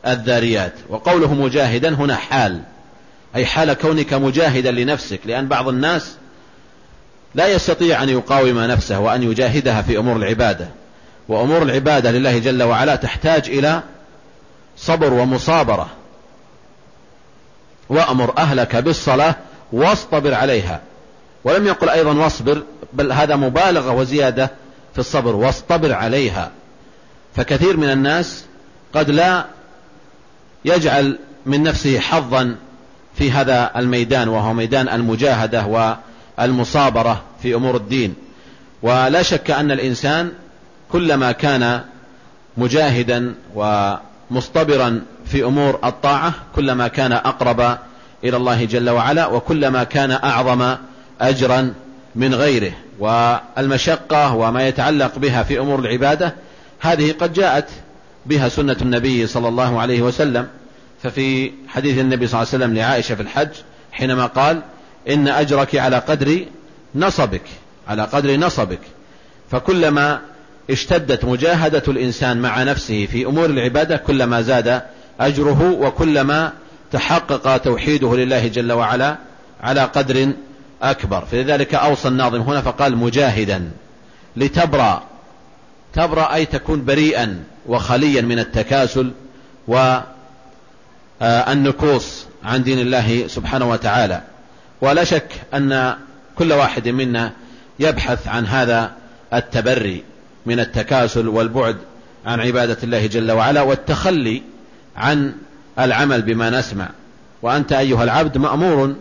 [0.06, 0.72] الذاريات.
[0.88, 2.62] وقوله مجاهدا هنا حال
[3.36, 6.14] أي حال كونك مجاهدا لنفسك لأن بعض الناس
[7.34, 10.68] لا يستطيع أن يقاوم نفسه وأن يجاهدها في أمور العبادة.
[11.28, 13.82] وأمور العبادة لله جل وعلا تحتاج إلى
[14.76, 15.88] صبر ومصابرة.
[17.88, 19.34] وأمر أهلك بالصلاة
[19.72, 20.80] واصطبر عليها.
[21.44, 24.50] ولم يقل أيضا واصبر بل هذا مبالغة وزيادة
[24.92, 26.50] في الصبر واصطبر عليها.
[27.36, 28.44] فكثير من الناس
[28.94, 29.44] قد لا
[30.64, 32.56] يجعل من نفسه حظا
[33.14, 35.96] في هذا الميدان وهو ميدان المجاهدة
[36.38, 38.14] والمصابرة في أمور الدين.
[38.82, 40.32] ولا شك أن الإنسان
[40.92, 41.80] كلما كان
[42.56, 47.78] مجاهدا ومصطبرا في أمور الطاعة كلما كان أقرب
[48.24, 50.76] إلى الله جل وعلا وكلما كان أعظم
[51.20, 51.74] أجرا
[52.14, 52.72] من غيره.
[52.98, 56.34] والمشقة وما يتعلق بها في أمور العبادة
[56.82, 57.68] هذه قد جاءت
[58.26, 60.48] بها سنة النبي صلى الله عليه وسلم
[61.02, 63.48] ففي حديث النبي صلى الله عليه وسلم لعائشة في الحج
[63.92, 64.62] حينما قال
[65.08, 66.44] إن أجرك على قدر
[66.94, 67.42] نصبك
[67.88, 68.78] على قدر نصبك.
[69.50, 70.20] فكلما
[70.70, 74.82] اشتدت مجاهدة الإنسان مع نفسه في أمور العبادة كلما زاد
[75.20, 76.52] أجره وكلما
[76.92, 79.16] تحقق توحيده لله جل وعلا
[79.60, 80.32] على قدر
[80.82, 81.24] أكبر.
[81.24, 83.70] فلذلك أوصى الناظم هنا فقال مجاهدا
[84.36, 85.11] لتبرأ
[85.94, 89.10] تبرأ أي تكون بريئا وخليا من التكاسل
[91.20, 94.22] والنكوص عن دين الله سبحانه وتعالى.
[94.80, 95.96] ولا شك أن
[96.38, 97.32] كل واحد منا
[97.78, 98.92] يبحث عن هذا
[99.34, 100.04] التبري
[100.46, 101.76] من التكاسل والبعد
[102.26, 104.42] عن عبادة الله جل وعلا والتخلي
[104.96, 105.34] عن
[105.78, 106.88] العمل بما نسمع.
[107.42, 108.94] وأنت أيها العبد مأمور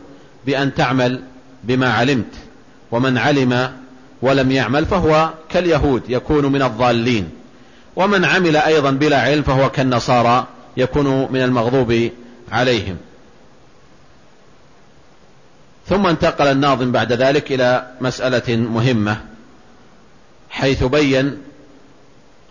[0.46, 1.22] بأن تعمل
[1.64, 2.34] بما علمت
[2.92, 3.81] ومن علم
[4.22, 7.30] ولم يعمل فهو كاليهود يكون من الضالين.
[7.96, 10.48] ومن عمل أيضا بلا علم فهو كالنصارى
[10.78, 12.10] يكون من المغضوب
[12.52, 12.98] عليهم.
[15.92, 19.18] ثم انتقل الناظم بعد ذلك إلى مسألة مهمة
[20.50, 21.38] حيث بين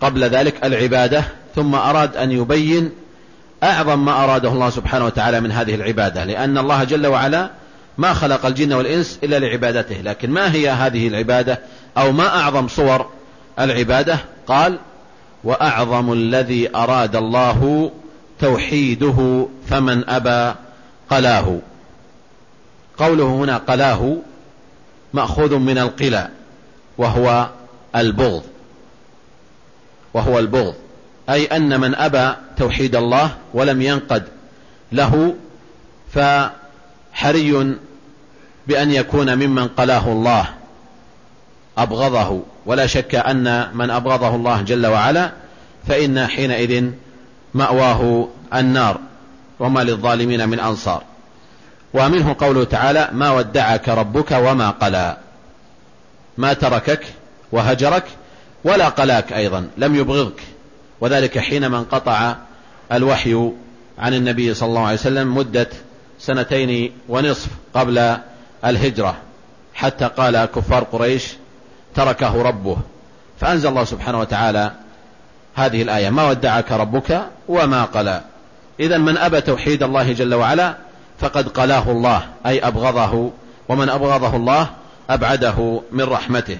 [0.00, 2.90] قبل ذلك العبادة ثم أراد أن يبين
[3.62, 7.50] أعظم ما أراده الله سبحانه وتعالى من هذه العبادة لأن الله جل وعلا
[8.00, 11.58] ما خلق الجن والإنس إلا لعبادته لكن ما هي هذه العبادة؟
[11.98, 13.10] أو ما أعظم صور
[13.58, 14.78] العبادة؟ قال
[15.44, 17.90] وأعظم الذي أراد الله
[18.38, 20.54] توحيده فمن أبى
[21.10, 21.58] قلاه.
[22.98, 24.16] قوله هنا قلاه
[25.14, 26.28] مأخوذ من القلى
[26.98, 27.48] وهو
[27.96, 28.42] البغض.
[30.14, 30.74] وهو البغض.
[31.30, 34.24] أي أن من أبى توحيد الله ولم ينقد
[34.92, 35.34] له
[36.12, 37.76] فحري
[38.70, 40.46] بأن يكون ممن قلاه الله
[41.78, 45.30] أبغضه ولا شك أن من أبغضه الله جل وعلا
[45.88, 46.90] فإن حينئذ
[47.54, 49.00] مأواه النار
[49.60, 51.02] وما للظالمين من أنصار.
[51.94, 55.16] ومنه قوله تعالى ما ودعك ربك وما قلى
[56.38, 57.00] ما تركك
[57.52, 58.04] وهجرك
[58.64, 60.42] ولا قلاك أيضا لم يبغضك
[61.00, 62.36] وذلك حينما انقطع
[62.92, 63.50] الوحي
[63.98, 65.68] عن النبي صلى الله عليه وسلم مدة
[66.18, 68.16] سنتين ونصف قبل
[68.64, 69.16] الهجرة.
[69.74, 71.34] حتى قال كفار قريش
[71.94, 72.76] تركه ربه.
[73.40, 74.72] فأنزل الله سبحانه وتعالى
[75.54, 76.10] هذه الآية.
[76.10, 78.22] ما ودعك ربك وما قلى.
[78.80, 80.74] إذا من أبى توحيد الله جل وعلا
[81.18, 83.30] فقد قلاه الله أي أبغضه.
[83.68, 84.70] ومن أبغضه الله
[85.10, 86.58] أبعده من رحمته.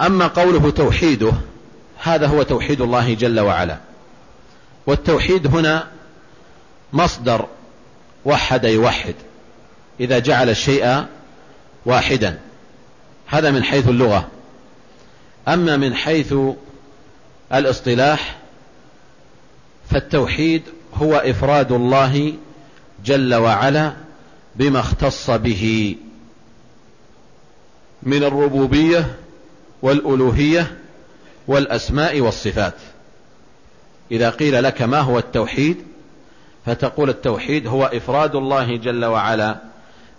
[0.00, 1.32] أما قوله توحيده
[2.02, 3.76] هذا هو توحيد الله جل وعلا.
[4.86, 5.86] والتوحيد هنا
[6.92, 7.46] مصدر
[8.24, 9.14] وحد يوحد
[10.00, 11.04] إذا جعل الشيء
[11.86, 12.38] واحدا.
[13.26, 14.28] هذا من حيث اللغة.
[15.48, 16.34] أما من حيث
[17.52, 18.38] الاصطلاح
[19.90, 20.62] فالتوحيد
[20.94, 22.34] هو إفراد الله
[23.04, 23.92] جل وعلا
[24.56, 25.96] بما اختص به
[28.02, 29.16] من الربوبية
[29.82, 30.78] والألوهية
[31.48, 32.74] والأسماء والصفات.
[34.10, 35.76] إذا قيل لك ما هو التوحيد
[36.66, 39.56] فتقول التوحيد هو إفراد الله جل وعلا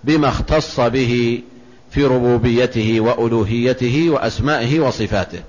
[0.03, 1.43] بما اختص به
[1.91, 5.43] في ربوبيته وألوهيته وأسمائه وصفاته.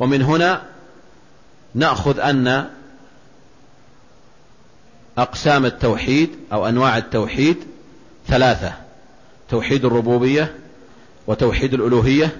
[0.00, 0.62] ومن هنا
[1.74, 2.68] نأخذ أن
[5.18, 7.56] أقسام التوحيد أو أنواع التوحيد
[8.28, 8.72] ثلاثة
[9.48, 10.54] توحيد الربوبية
[11.26, 12.36] وتوحيد الألوهية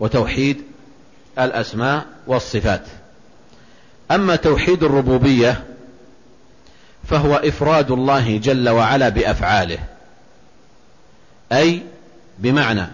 [0.00, 0.62] وتوحيد
[1.38, 2.86] الأسماء والصفات.
[4.10, 5.64] أما توحيد الربوبية
[7.10, 9.78] فهو إفراد الله جل وعلا بأفعاله.
[11.52, 11.82] أي
[12.38, 12.86] بمعنى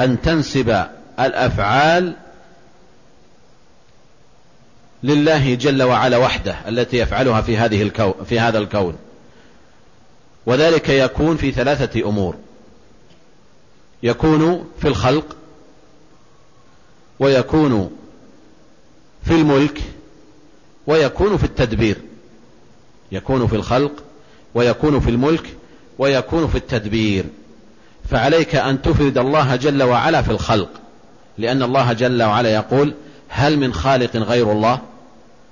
[0.00, 0.86] أن تنسب
[1.20, 2.16] الأفعال
[5.02, 8.96] لله جل وعلا وحده التي يفعلها في هذه الكون في هذا الكون.
[10.46, 12.36] وذلك يكون في ثلاثة أمور.
[14.02, 15.36] يكون في الخلق
[17.18, 17.96] ويكون
[19.24, 19.80] في الملك
[20.86, 21.96] ويكون في التدبير.
[23.14, 23.92] يكون في الخلق
[24.54, 25.48] ويكون في الملك
[25.98, 27.24] ويكون في التدبير.
[28.10, 30.68] فعليك أن تفرد الله جل وعلا في الخلق.
[31.38, 32.94] لأن الله جل وعلا يقول
[33.28, 34.78] هل من خالق غير الله؟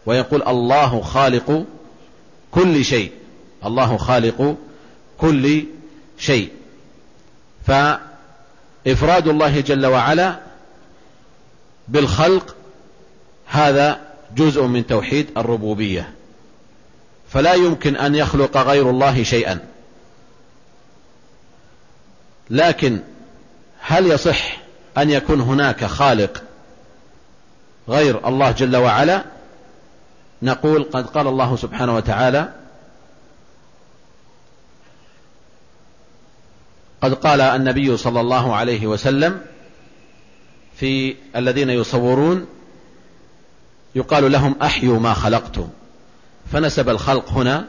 [0.06, 1.64] ويقول الله خالق
[2.50, 3.12] كل شيء.
[3.66, 4.56] الله خالق
[5.18, 5.64] كل
[6.18, 6.48] شيء.
[7.66, 10.40] فإفراد الله جل وعلا
[11.88, 12.56] بالخلق
[13.46, 14.00] هذا
[14.36, 16.21] جزء من توحيد الربوبية.
[17.32, 19.58] فلا يمكن أن يخلق غير الله شيئا.
[22.50, 23.00] لكن
[23.80, 24.58] هل يصح
[24.98, 26.42] أن يكون هناك خالق
[27.88, 29.24] غير الله جل وعلا؟
[30.42, 32.52] نقول قد قال الله سبحانه وتعالى
[37.02, 39.40] قد قال النبي صلى الله عليه وسلم
[40.76, 42.46] في الذين يصورون
[43.94, 45.68] يقال لهم أحيوا ما خلقتم.
[46.52, 47.64] فنسب الخلق هنا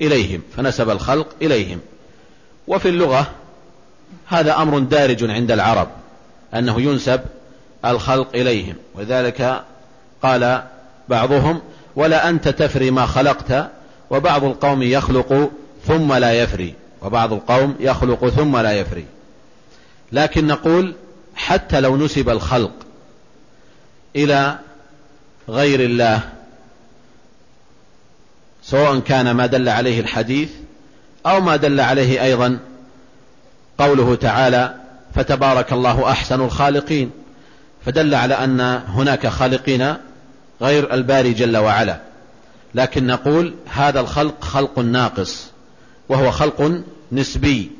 [0.00, 1.80] إليهم فنسب الخلق إليهم.
[2.66, 3.30] وفي اللغة
[4.26, 5.88] هذا أمر دارج عند العرب
[6.54, 7.20] أنه ينسب
[7.84, 8.74] الخلق إليهم.
[8.94, 9.64] وذلك
[10.22, 10.62] قال
[11.08, 11.60] بعضهم
[11.96, 13.70] ولا أنت تفري ما خلقت
[14.10, 15.50] وبعض القوم يخلق
[15.86, 19.04] ثم لا يفري وبعض القوم يخلق ثم لا يفري.
[20.12, 20.94] لكن نقول
[21.36, 22.72] حتى لو نسب الخلق
[24.16, 24.58] إلى
[25.48, 26.20] غير الله
[28.70, 30.50] سواء كان ما دل عليه الحديث
[31.26, 32.58] أو ما دل عليه أيضا
[33.78, 34.74] قوله تعالى
[35.14, 37.10] فتبارك الله أحسن الخالقين
[37.86, 39.94] فدل على أن هناك خالقين
[40.62, 42.00] غير الباري جل وعلا.
[42.74, 45.46] لكن نقول هذا الخلق خلق ناقص
[46.08, 47.70] وهو خلق نسبي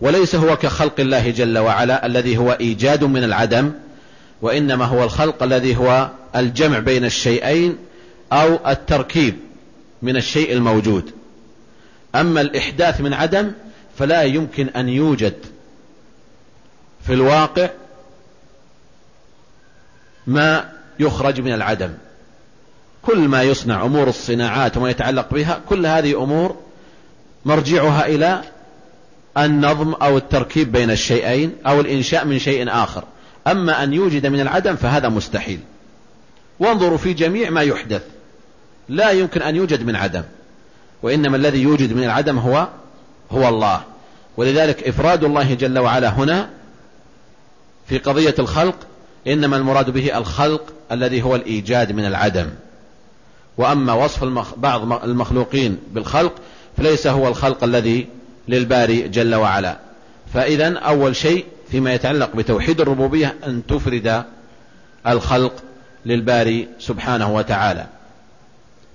[0.00, 3.72] وليس هو كخلق الله جل وعلا الذي هو إيجاد من العدم
[4.42, 7.76] وإنما هو الخلق الذي هو الجمع بين الشيئين
[8.32, 9.45] أو التركيب.
[10.06, 11.10] من الشيء الموجود.
[12.14, 13.52] أما الإحداث من عدم
[13.98, 15.34] فلا يمكن أن يوجد
[17.06, 17.70] في الواقع
[20.26, 21.94] ما يخرج من العدم.
[23.02, 26.56] كل ما يصنع أمور الصناعات وما يتعلق بها كل هذه أمور
[27.44, 28.42] مرجعها إلى
[29.38, 33.04] النظم أو التركيب بين الشيئين أو الإنشاء من شيء آخر.
[33.46, 35.60] أما أن يوجد من العدم فهذا مستحيل.
[36.58, 38.02] وانظروا في جميع ما يحدث.
[38.88, 40.22] لا يمكن أن يوجد من عدم
[41.02, 42.68] وإنما الذي يوجد من العدم هو
[43.30, 43.82] هو الله.
[44.36, 46.48] ولذلك إفراد الله جل وعلا هنا
[47.88, 48.76] في قضية الخلق
[49.26, 52.46] إنما المراد به الخلق الذي هو الإيجاد من العدم.
[53.58, 54.54] وأما وصف المخ...
[54.54, 56.32] بعض المخلوقين بالخلق
[56.76, 58.06] فليس هو الخلق الذي
[58.48, 59.76] للباري جل وعلا.
[60.34, 64.24] فإذا أول شيء فيما يتعلق بتوحيد الربوبية أن تفرد
[65.06, 65.52] الخلق
[66.06, 67.86] للباري سبحانه وتعالى.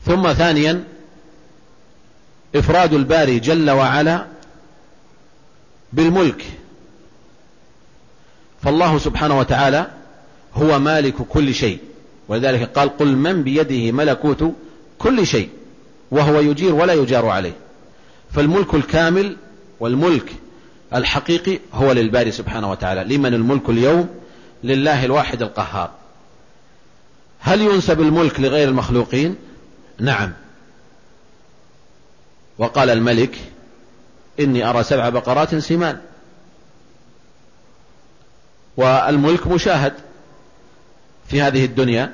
[0.06, 0.84] ثم ثانيا
[2.56, 4.26] إفراد الباري جل وعلا
[5.94, 6.46] بالملك.
[8.64, 9.88] فالله سبحانه وتعالى
[10.54, 11.80] هو مالك كل شيء.
[12.28, 14.54] ولذلك قال قل من بيده ملكوت
[15.00, 15.50] كل شيء
[16.12, 17.54] وهو يجير ولا يجار عليه.
[18.32, 19.38] فالملك الكامل
[19.80, 20.34] والملك
[20.96, 23.16] الحقيقي هو للباري سبحانه وتعالى.
[23.16, 24.10] لمن الملك اليوم؟
[24.64, 25.92] لله الواحد القهار.
[27.40, 29.36] هل ينسب الملك لغير المخلوقين؟
[30.02, 30.34] نعم.
[32.58, 33.38] وقال الملك
[34.40, 36.02] إني أرى سبع بقرات سمان.
[38.78, 39.94] والملك مشاهد
[41.28, 42.14] في هذه الدنيا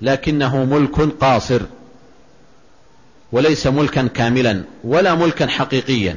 [0.00, 1.62] لكنه ملك قاصر
[3.32, 6.16] وليس ملكا كاملا ولا ملكا حقيقيا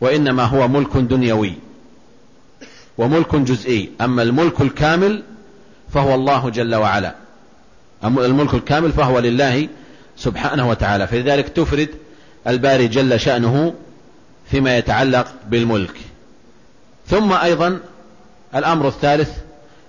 [0.00, 1.54] وإنما هو ملك دنيوي
[2.98, 3.92] وملك جزئي.
[4.00, 5.22] أما الملك الكامل
[5.92, 7.29] فهو الله جل وعلا.
[8.04, 9.68] الملك الكامل فهو لله
[10.16, 11.06] سبحانه وتعالى.
[11.06, 11.88] فلذلك تفرد
[12.46, 13.74] الباري جل شأنه
[14.50, 15.94] فيما يتعلق بالملك.
[17.06, 17.78] ثم أيضا
[18.54, 19.30] الأمر الثالث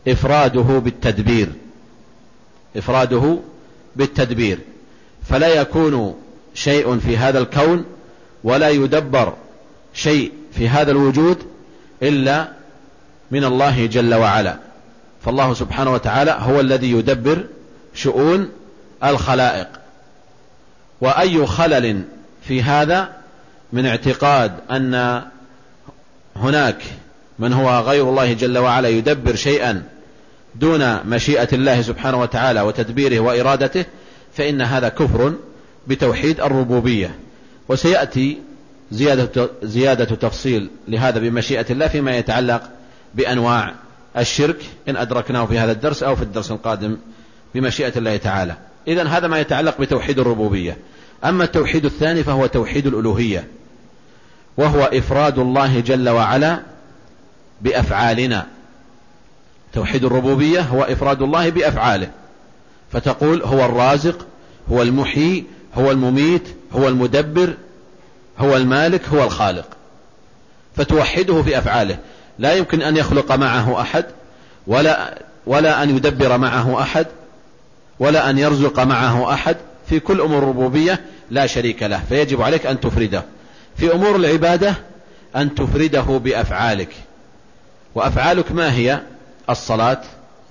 [0.07, 1.49] إفراده بالتدبير.
[2.77, 3.39] إفراده
[3.95, 4.59] بالتدبير.
[5.29, 6.15] فلا يكون
[6.53, 7.85] شيء في هذا الكون
[8.43, 9.33] ولا يدبر
[9.93, 11.37] شيء في هذا الوجود
[12.03, 12.51] إلا
[13.31, 14.57] من الله جل وعلا.
[15.25, 17.45] فالله سبحانه وتعالى هو الذي يدبر
[17.93, 18.49] شؤون
[19.03, 19.67] الخلائق.
[21.01, 22.01] وأي خلل
[22.47, 23.09] في هذا
[23.73, 25.21] من اعتقاد أن
[26.35, 26.83] هناك
[27.39, 29.83] من هو غير الله جل وعلا يدبر شيئا
[30.55, 33.85] دون مشيئة الله سبحانه وتعالى وتدبيره وإرادته
[34.33, 35.33] فإن هذا كفر
[35.87, 37.15] بتوحيد الربوبية.
[37.69, 38.37] وسيأتي
[38.91, 42.61] زيادة, زيادة تفصيل لهذا بمشيئة الله فيما يتعلق
[43.15, 43.73] بأنواع
[44.17, 44.57] الشرك.
[44.89, 46.97] إن أدركناه في هذا الدرس أو في الدرس القادم
[47.55, 48.55] بمشيئة الله تعالى.
[48.87, 50.77] إذا هذا ما يتعلق بتوحيد الربوبية.
[51.25, 53.47] أما التوحيد الثاني فهو توحيد الألوهية.
[54.57, 56.59] وهو إفراد الله جل وعلا
[57.61, 58.47] بأفعالنا.
[59.73, 62.07] توحيد الربوبية هو إفراد الله بأفعاله.
[62.91, 64.27] فتقول هو الرازق
[64.71, 65.45] هو المحيي
[65.75, 67.53] هو المميت هو المدبر
[68.39, 69.67] هو المالك هو الخالق.
[70.75, 71.97] فتوحده في أفعاله.
[72.39, 74.05] لا يمكن أن يخلق معه أحد
[74.67, 77.07] ولا ولا أن يدبر معه أحد
[78.01, 79.57] ولا أن يرزق معه أحد.
[79.89, 83.23] في كل أمور الربوبية لا شريك له فيجب عليك أن تفرده.
[83.77, 84.75] في أمور العبادة
[85.35, 86.89] أن تفرده بأفعالك.
[87.95, 88.99] وأفعالك ما هي؟
[89.49, 90.01] الصلاة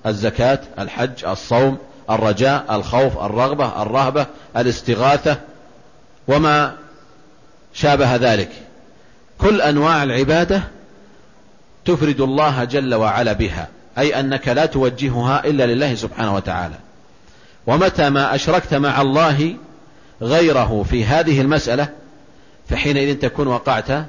[0.07, 1.79] الزكاة الحج الصوم
[2.11, 4.27] الرجاء الخوف الرغبة الرهبة
[4.57, 5.37] الاستغاثة.
[6.29, 6.77] وما
[7.75, 8.51] شابه ذلك.
[9.39, 10.63] كل أنواع العبادة
[11.85, 16.90] تفرد الله جل وعلا بها أي أنك لا توجهها إلا لله سبحانه وتعالى.
[17.67, 19.57] ومتى ما أشركت مع الله
[20.23, 21.89] غيره في هذه المسألة
[22.69, 24.07] فحينئذ تكون وقعت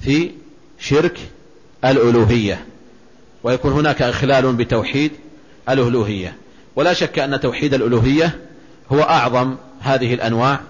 [0.00, 0.30] في
[0.78, 1.18] شرك
[1.84, 2.64] الألوهية.
[3.42, 5.12] ويكون هناك إخلال بتوحيد
[5.68, 6.36] الألوهية.
[6.76, 8.38] ولا شك أن توحيد الألوهية
[8.92, 10.60] هو أعظم هذه الأنواع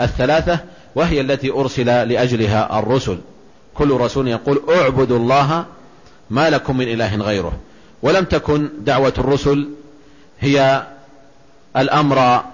[0.00, 0.58] الثلاثة
[0.94, 3.18] وهي التي أرسل لأجلها الرسل.
[3.74, 5.64] كل رسول يقول اعبدوا الله
[6.30, 7.52] ما لكم من إله غيره.
[8.02, 9.68] ولم تكن دعوة الرسل
[10.40, 10.86] هي
[11.76, 12.44] الأمر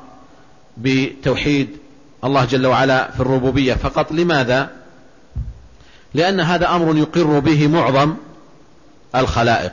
[0.76, 1.68] بتوحيد
[2.24, 3.74] الله جل وعلا في الربوبية.
[3.74, 4.70] فقط لماذا؟
[6.14, 8.14] لأن هذا أمر يقر به معظم
[9.16, 9.72] الخلائق.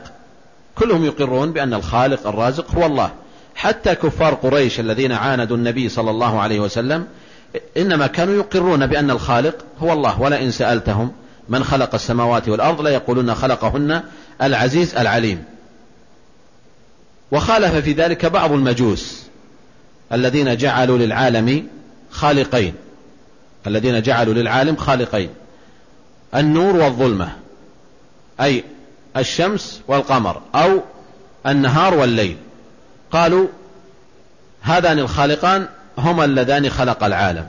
[0.74, 3.10] كلهم يقرون بأن الخالق الرازق هو الله.
[3.54, 7.06] حتى كفار قريش الذين عاندوا النبي صلى الله عليه وسلم
[7.76, 10.20] إنما كانوا يقرون بأن الخالق هو الله.
[10.20, 11.12] ولئن سألتهم
[11.48, 14.02] من خلق السماوات والأرض لا يقولون خلقهن
[14.42, 15.44] العزيز العليم.
[17.32, 19.25] وخالف في ذلك بعض المجوس.
[20.12, 21.68] الذين جعلوا للعالم
[22.10, 22.74] خالقين.
[23.66, 25.30] الذين جعلوا للعالم خالقين.
[26.34, 27.32] النور والظلمة
[28.40, 28.64] أي
[29.16, 30.80] الشمس والقمر أو
[31.46, 32.36] النهار والليل.
[33.10, 33.46] قالوا
[34.62, 37.46] هذان الخالقان هما اللذان خلق العالم.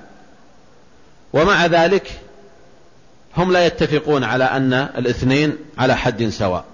[1.34, 2.20] ومع ذلك
[3.38, 6.66] هم لا يتفقون على أن الاثنين على حد سواء.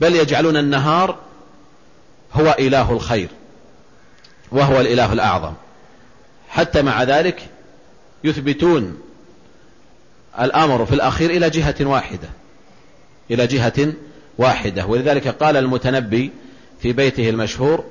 [0.00, 1.18] بل يجعلون النهار
[2.32, 3.28] هو إله الخير
[4.52, 5.52] وهو الإله الأعظم.
[6.48, 7.48] حتى مع ذلك
[8.24, 8.98] يثبتون
[10.40, 12.28] الأمر في الأخير إلى جهة واحدة
[13.30, 13.92] إلى جهة
[14.38, 14.86] واحدة.
[14.86, 16.30] ولذلك قال المتنبي
[16.82, 17.84] في بيته المشهور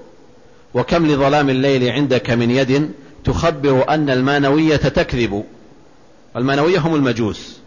[0.74, 2.92] وكم لظلام الليل عندك من يد
[3.24, 5.44] تخبر أن المانوية تكذب.
[6.36, 7.60] المانوية هم المجوس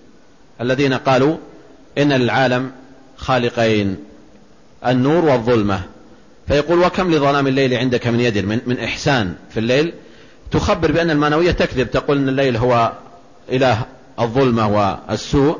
[0.61, 1.37] الذين قالوا
[1.99, 2.73] إن للعالم
[3.17, 3.97] خالقين
[4.87, 5.94] النور والظلمة.
[6.49, 9.93] فيقول وكم لظلام الليل عندك من يد من, من إحسان في الليل؟
[10.51, 12.93] تخبر بأن المانوية تكذب تقول أن الليل هو
[13.53, 13.83] إله
[14.21, 14.69] الظلمة
[15.09, 15.59] والسوء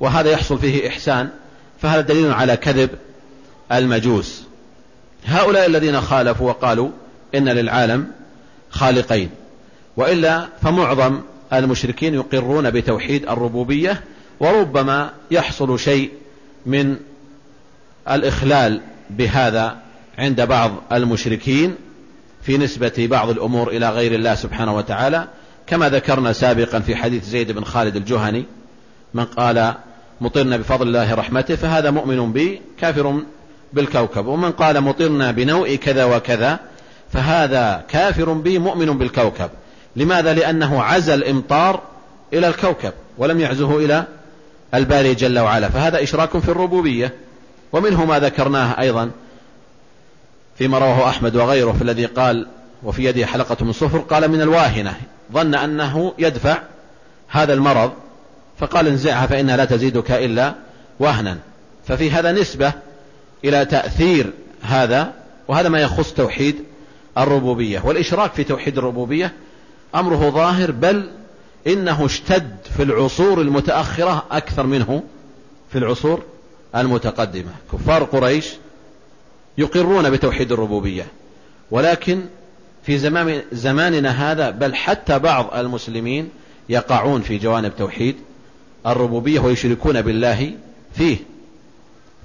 [0.00, 1.28] وهذا يحصل فيه إحسان
[1.82, 2.90] فهذا دليل على كذب
[3.72, 4.42] المجوس.
[5.26, 6.90] هؤلاء الذين خالفوا وقالوا
[7.34, 8.06] إن للعالم
[8.70, 9.30] خالقين
[9.96, 11.20] وإلا فمعظم
[11.52, 14.00] المشركين يقرون بتوحيد الربوبية
[14.40, 16.10] وربما يحصل شيء
[16.66, 16.96] من
[18.10, 19.76] الإخلال بهذا
[20.18, 21.74] عند بعض المشركين
[22.42, 25.28] في نسبة بعض الأمور إلى غير الله سبحانه وتعالى
[25.66, 28.44] كما ذكرنا سابقا في حديث زيد بن خالد الجهني
[29.14, 29.74] من قال
[30.20, 33.20] مطرنا بفضل الله رحمته فهذا مؤمن بي كافر
[33.72, 36.58] بالكوكب ومن قال مطرنا بنوء كذا وكذا
[37.12, 39.50] فهذا كافر بي مؤمن بالكوكب.
[39.96, 41.82] لماذا؟ لأنه عزى الإمطار
[42.32, 44.04] إلى الكوكب ولم يعزه إلى
[44.74, 47.12] الباري جل وعلا فهذا إشراك في الربوبية.
[47.72, 49.10] ومنه ما ذكرناه أيضا
[50.58, 52.46] فيما رواه أحمد وغيره في الذي قال
[52.82, 54.94] وفي يده حلقة من صفر قال من الواهنة.
[55.32, 56.58] ظن أنه يدفع
[57.28, 57.92] هذا المرض
[58.58, 60.54] فقال انزعها فإنها لا تزيدك إلا
[61.00, 61.38] وهنا.
[61.86, 62.72] ففي هذا نسبة
[63.44, 64.32] إلى تأثير
[64.62, 65.12] هذا
[65.48, 66.56] وهذا ما يخص توحيد
[67.18, 67.80] الربوبية.
[67.84, 69.32] والإشراك في توحيد الربوبية
[69.94, 71.10] أمره ظاهر بل
[71.66, 75.02] إنه اشتد في العصور المتأخرة أكثر منه
[75.72, 76.22] في العصور
[76.76, 77.50] المتقدمة.
[77.72, 78.46] كفار قريش
[79.58, 81.06] يقرون بتوحيد الربوبية.
[81.70, 82.22] ولكن
[82.82, 86.30] في زمان زماننا هذا بل حتى بعض المسلمين
[86.68, 88.16] يقعون في جوانب توحيد
[88.86, 90.52] الربوبية ويشركون بالله
[90.94, 91.16] فيه.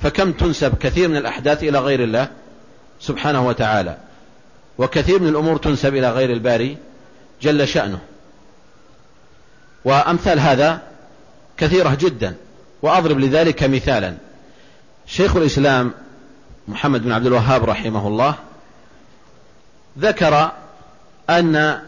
[0.01, 2.27] فكم تنسب كثير من الأحداث إلى غير الله
[2.99, 3.97] سبحانه وتعالى.
[4.77, 6.77] وكثير من الأمور تنسب إلى غير الباري
[7.41, 7.99] جل شأنه.
[9.85, 10.81] وأمثال هذا
[11.57, 12.35] كثيرة جدا.
[12.81, 14.13] وأضرب لذلك مثالا.
[15.07, 15.91] شيخ الإسلام
[16.71, 18.35] محمد بن عبد الوهاب رحمه الله
[19.99, 20.51] ذكر
[21.29, 21.81] أن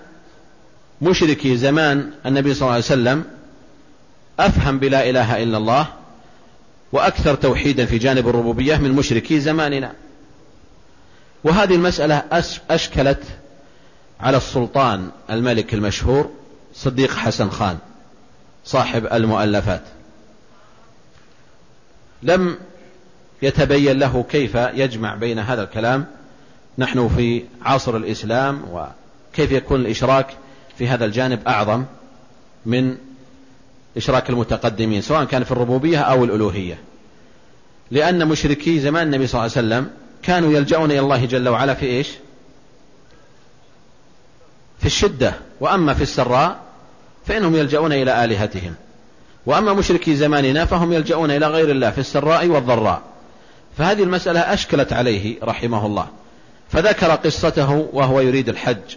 [1.02, 3.26] مشركي زمان النبي صلى الله عليه وسلم
[4.40, 5.88] أفهم بلا إله إلا الله
[6.92, 9.94] وأكثر توحيدا في جانب الربوبية من مشركي زماننا.
[11.44, 12.24] وهذه المسألة
[12.70, 13.24] أشكلت
[14.20, 16.32] على السلطان الملك المشهور
[16.76, 17.78] صديق حسن خان
[18.66, 19.84] صاحب المؤلفات.
[22.24, 22.58] لم
[23.44, 26.06] يتبين له كيف يجمع بين هذا الكلام.
[26.78, 30.28] نحن في عصر الإسلام وكيف يكون الإشراك
[30.78, 31.84] في هذا الجانب أعظم
[32.66, 32.98] من
[33.98, 36.78] إشراك المتقدمين سواء كان في الربوبية أو الألوهية.
[37.92, 39.90] لأن مشركي زمان النبي صلى الله عليه وسلم
[40.24, 42.08] كانوا يلجؤون إلى الله جل وعلا في إيش؟
[44.80, 45.34] في الشدة.
[45.60, 46.60] وأما في السراء
[47.26, 48.76] فإنهم يلجؤون إلى آلهتهم.
[49.46, 53.13] وأما مشركي زماننا فهم يلجؤون إلى غير الله في السراء والضراء.
[53.78, 56.08] فهذه المسألة أشكلت عليه رحمه الله.
[56.70, 58.96] فذكر قصته وهو يريد الحج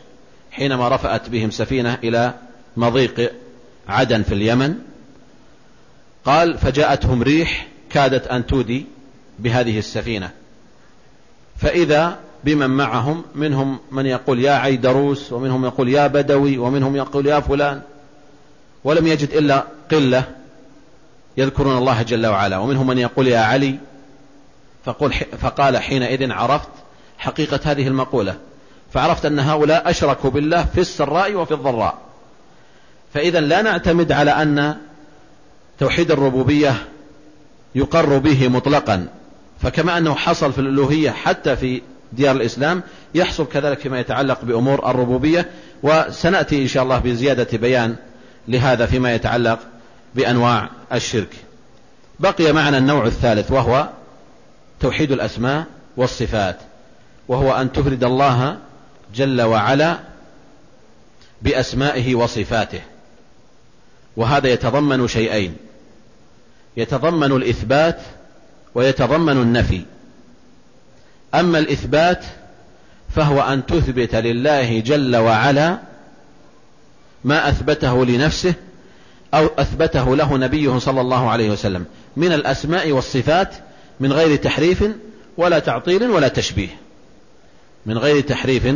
[0.51, 2.35] حينما رفأت بهم سفينة إلى
[2.77, 3.33] مضيق
[3.89, 4.75] عدن في اليمن.
[6.25, 8.87] قال فجاءتهم ريح كادت أن تودي
[9.39, 10.31] بهذه السفينة.
[11.57, 17.41] فإذا بمن معهم منهم من يقول يا عيدروس ومنهم يقول يا بدوي ومنهم يقول يا
[17.41, 17.81] فلان
[18.85, 20.25] ولم يجد إلا قلة
[21.37, 23.79] يذكرون الله جل وعلا ومنهم من يقول يا علي
[24.87, 26.69] فقل فقال حينئذ عرفت
[27.19, 28.35] حقيقة هذه المقولة.
[28.93, 31.99] فعرفت أن هؤلاء أشركوا بالله في السراء وفي الضراء.
[33.15, 34.77] فإذا لا نعتمد على أن
[35.79, 36.75] توحيد الربوبية
[37.75, 39.09] يقر به مطلقا.
[39.63, 41.83] فكما أنه حصل في الألوهية حتى في
[42.13, 42.83] ديار الإسلام
[43.15, 45.51] يحصل كذلك فيما يتعلق بأمور الربوبية.
[45.83, 47.97] وسنأتي إن شاء الله بزيادة بيان
[48.49, 49.59] لهذا فيما يتعلق
[50.15, 51.37] بأنواع الشرك.
[52.21, 53.89] بقي معنا النوع الثالث وهو
[54.81, 55.65] توحيد الأسماء
[55.97, 56.57] والصفات
[57.29, 58.59] وهو أن تفرد الله
[59.15, 59.99] جل وعلا
[61.43, 62.81] بأسمائه وصفاته.
[64.17, 65.57] وهذا يتضمن شيئين
[66.77, 68.01] يتضمن الإثبات
[68.75, 69.83] ويتضمن النفي.
[71.35, 72.25] أما الإثبات
[73.15, 75.79] فهو أن تثبت لله جل وعلا
[77.25, 78.55] ما أثبته لنفسه
[79.35, 81.85] أو أثبته له نبيه صلى الله عليه وسلم
[82.17, 83.55] من الأسماء والصفات
[84.01, 84.85] من غير تحريف
[85.37, 86.69] ولا تعطيل ولا تشبيه.
[87.87, 88.75] من غير تحريف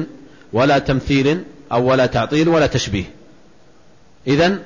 [0.53, 3.05] ولا تمثيل أو ولا تعطيل ولا تشبيه.
[4.27, 4.59] إذا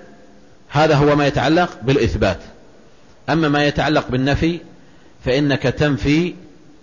[0.68, 2.38] هذا هو ما يتعلق بالإثبات.
[3.28, 4.60] أما ما يتعلق بالنفي
[5.24, 6.34] فإنك تنفي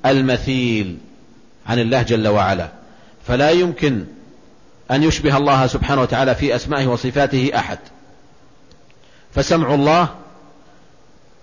[0.05, 0.97] المثيل
[1.67, 2.69] عن الله جل وعلا.
[3.27, 4.05] فلا يمكن
[4.91, 7.79] أن يشبه الله سبحانه وتعالى في أسمائه وصفاته أحد.
[9.35, 10.09] فسمع الله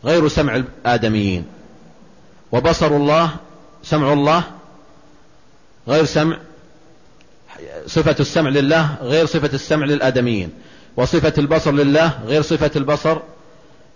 [0.05, 1.45] غير سمع الآدميين.
[2.53, 3.31] وبصر الله
[3.83, 4.43] سمع الله
[5.89, 6.39] غير سمع
[7.87, 10.51] صفة السمع لله غير صفة السمع للآدميين
[10.97, 13.19] وصفة البصر لله غير صفة البصر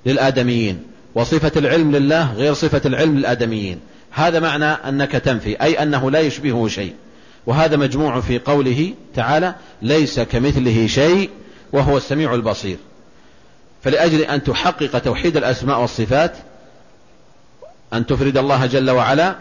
[0.07, 0.83] للآدميين
[1.15, 3.81] وصفة العلم لله غير صفة العلم للآدميين.
[4.11, 6.95] هذا معنى أنك تنفي أي أنه لا يشبهه شيء.
[7.47, 11.31] وهذا مجموع في قوله تعالى ليس كمثله شيء
[11.73, 12.77] وهو السميع البصير
[13.83, 16.37] فلأجل أن تحقق توحيد الأسماء والصفات
[17.93, 19.37] أن تفرد الله جل وعلا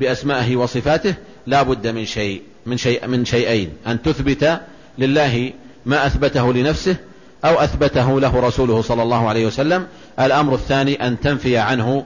[0.00, 1.14] بأسمائه وصفاته
[1.46, 3.70] لا بد من شيء من شيء من شيئين.
[3.86, 4.60] أن تثبت
[4.98, 5.52] لله
[5.86, 6.96] ما أثبته لنفسه
[7.44, 9.86] أو أثبته له رسوله صلى الله عليه وسلم.
[10.20, 12.04] الأمر الثاني أن تنفي عنه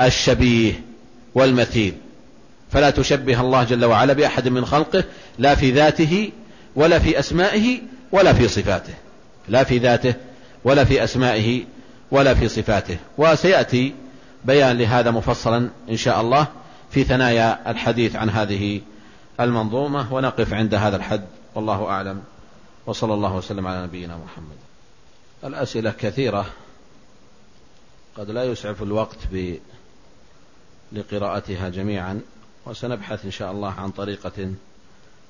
[0.00, 0.72] الشبيه
[1.34, 1.94] والمثيل.
[2.72, 5.04] فلا تشبه الله جل وعلا بأحد من خلقه
[5.38, 6.30] لا في ذاته
[6.76, 7.78] ولا في أسمائه
[8.12, 8.94] ولا في صفاته.
[9.48, 10.14] لا في ذاته
[10.64, 11.64] ولا في أسمائه
[12.10, 12.96] ولا في صفاته.
[13.18, 13.92] وسيأتي
[14.46, 16.46] بيان لهذا مفصلا إن شاء الله
[16.90, 18.80] في ثنايا الحديث عن هذه
[19.40, 20.12] المنظومة.
[20.14, 21.26] ونقف عند هذا الحد.
[21.54, 22.22] والله أعلم.
[22.86, 24.56] وصلى الله وسلم على نبينا محمد.
[25.44, 26.46] الأسئلة كثيرة.
[28.16, 29.56] قد لا يسعف الوقت ب
[30.92, 32.20] لقراءتها جميعا.
[32.66, 34.54] وسنبحث إن شاء الله عن طريقة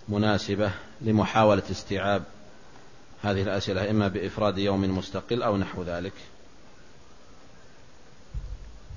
[0.08, 2.22] مناسبة لمحاولة استيعاب
[3.22, 6.12] هذه الأسئلة إما بإفراد يوم مستقل أو نحو ذلك.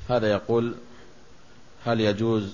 [0.10, 0.76] هذا يقول
[1.86, 2.52] هل يجوز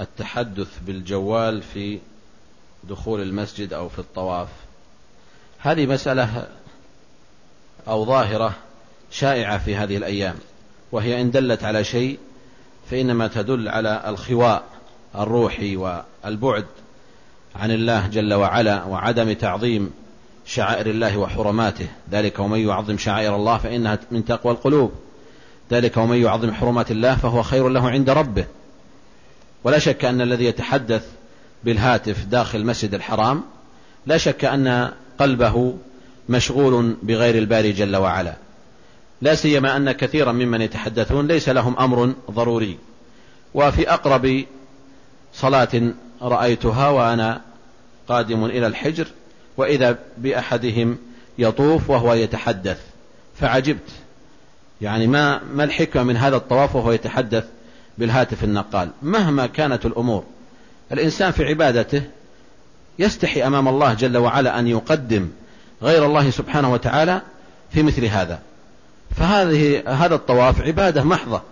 [0.00, 1.98] التحدث بالجوال في
[2.84, 4.48] دخول المسجد أو في الطواف؟
[5.58, 6.48] هذه مسألة
[7.88, 8.54] أو ظاهرة
[9.10, 10.34] شائعة في هذه الأيام
[10.92, 12.18] وهي إن دلت على شيء
[12.90, 14.64] فإنما تدل على الخواء
[15.14, 16.66] الروحي والبعد
[17.56, 20.01] عن الله جل وعلا وعدم تعظيم
[20.46, 21.86] شعائر الله وحرماته.
[22.12, 24.92] ذلك ومن يعظم شعائر الله فإنها من تقوى القلوب.
[25.70, 28.44] ذلك ومن يعظم حرمات الله فهو خير له عند ربه.
[29.64, 31.06] ولا شك أن الذي يتحدث
[31.64, 33.42] بالهاتف داخل المسجد الحرام
[34.06, 35.74] لا شك أن قلبه
[36.28, 38.34] مشغول بغير الباري جل وعلا.
[39.22, 42.78] لا سيما أن كثيرا ممن يتحدثون ليس لهم أمر ضروري.
[43.54, 44.44] وفي أقرب
[45.34, 45.82] صلاة
[46.22, 47.40] رأيتها وأنا
[48.08, 49.06] قادم إلى الحجر
[49.56, 50.98] وإذا بأحدهم
[51.38, 52.78] يطوف وهو يتحدث
[53.40, 53.90] فعجبت.
[54.80, 57.44] يعني ما ما الحكمة من هذا الطواف وهو يتحدث
[57.98, 60.24] بالهاتف النقال؟ مهما كانت الأمور
[60.92, 62.02] الإنسان في عبادته
[62.98, 65.28] يستحي أمام الله جل وعلا أن يقدم
[65.82, 67.20] غير الله سبحانه وتعالى
[67.70, 68.38] في مثل هذا.
[69.16, 71.42] فهذه هذا الطواف عبادة محضة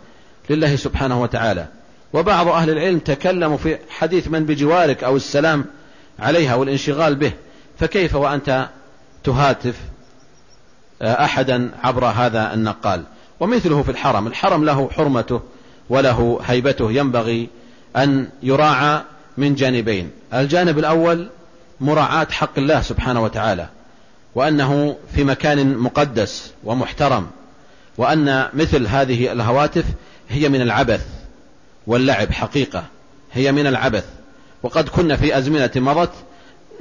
[0.51, 1.67] لله سبحانه وتعالى.
[2.13, 5.65] وبعض أهل العلم تكلموا في حديث من بجوارك أو السلام
[6.19, 7.33] عليها والانشغال به
[7.81, 8.69] فكيف وأنت
[9.25, 9.77] تهاتف
[11.03, 13.03] أحدا عبر هذا النقال؟
[13.41, 14.27] ومثله في الحرم.
[14.27, 15.41] الحرم له حرمته
[15.89, 16.93] وله هيبته.
[16.93, 17.49] ينبغي
[17.97, 19.03] أن يراعى
[19.39, 20.11] من جانبين.
[20.35, 21.29] الجانب الأول
[21.81, 23.69] مراعاة حق الله سبحانه وتعالى
[24.35, 27.27] وأنه في مكان مقدس ومحترم
[27.99, 29.85] وأن مثل هذه الهواتف
[30.29, 31.07] هي من العبث
[31.87, 32.85] واللعب حقيقة
[33.33, 34.05] هي من العبث.
[34.63, 36.13] وقد كنا في أزمنة مضت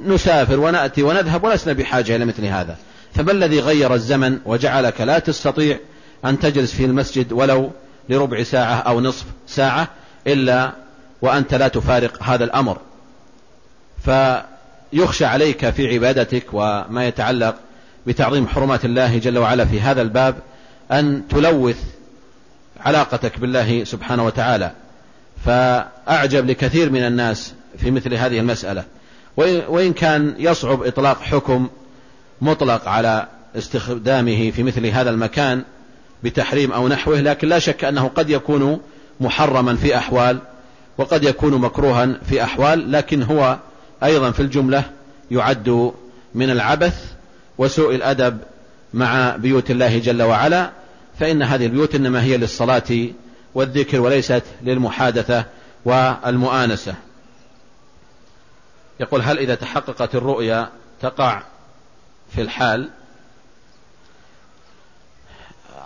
[0.06, 2.76] نسافر ونأتي ونذهب ولسنا بحاجة إلى مثل هذا.
[3.14, 5.78] فما الذي غير الزمن وجعلك لا تستطيع
[6.24, 7.70] أن تجلس في المسجد ولو
[8.08, 9.88] لربع ساعة أو نصف ساعة
[10.26, 10.72] إلا
[11.22, 12.78] وأنت لا تفارق هذا الأمر.
[14.04, 17.54] فيخشى عليك في عبادتك وما يتعلق
[18.06, 20.34] بتعظيم حرمات الله جل وعلا في هذا الباب
[20.92, 21.78] أن تلوث
[22.80, 24.70] علاقتك بالله سبحانه وتعالى.
[25.44, 28.84] فأعجب لكثير من الناس في مثل هذه المسألة.
[29.68, 31.68] وإن كان يصعب إطلاق حكم
[32.40, 33.26] مطلق على
[33.56, 35.62] استخدامه في مثل هذا المكان
[36.24, 38.80] بتحريم أو نحوه لكن لا شك أنه قد يكون
[39.20, 40.38] محرما في أحوال
[40.98, 43.58] وقد يكون مكروها في أحوال لكن هو
[44.04, 44.84] أيضا في الجملة
[45.30, 45.92] يعد
[46.34, 47.04] من العبث
[47.58, 48.38] وسوء الأدب
[48.94, 50.70] مع بيوت الله جل وعلا
[51.20, 53.08] فإن هذه البيوت إنما هي للصلاة
[53.54, 55.44] والذكر وليست للمحادثة
[55.84, 56.94] والمؤانسة.
[59.00, 60.68] يقول هل إذا تحققت الرؤيا
[61.00, 61.42] تقع
[62.34, 62.90] في الحال؟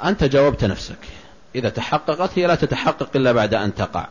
[0.04, 0.98] أنت جاوبت نفسك.
[1.54, 4.06] إذا تحققت هي لا تتحقق إلا بعد أن تقع.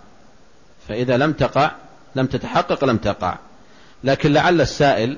[0.88, 1.72] فإذا لم تقع
[2.16, 3.38] لم تتحقق لم تقع.
[4.04, 5.18] لكن لعل السائل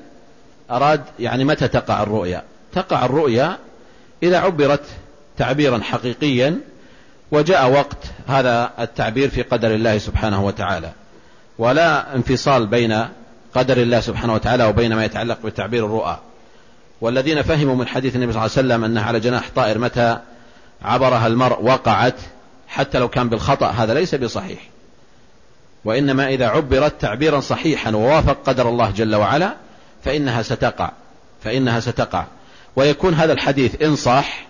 [0.70, 3.58] أراد يعني متى تقع الرؤيا؟ تقع الرؤيا
[4.22, 4.84] إذا عبرت
[5.36, 6.60] تعبيرا حقيقيا
[7.30, 10.92] وجاء وقت هذا التعبير في قدر الله سبحانه وتعالى.
[11.58, 13.08] ولا انفصال بين
[13.56, 16.18] قدر الله سبحانه وتعالى وبين ما يتعلق بتعبير الرؤى.
[17.00, 20.18] والذين فهموا من حديث النبي صلى الله عليه وسلم أنها على جناح طائر متى
[20.82, 22.14] عبرها المرء وقعت
[22.68, 24.58] حتى لو كان بالخطأ هذا ليس بصحيح.
[25.84, 29.54] وإنما إذا عبرت تعبيرا صحيحا ووافق قدر الله جل وعلا
[30.04, 30.90] فإنها ستقع
[31.44, 32.24] فإنها ستقع.
[32.76, 34.46] ويكون هذا الحديث إن صح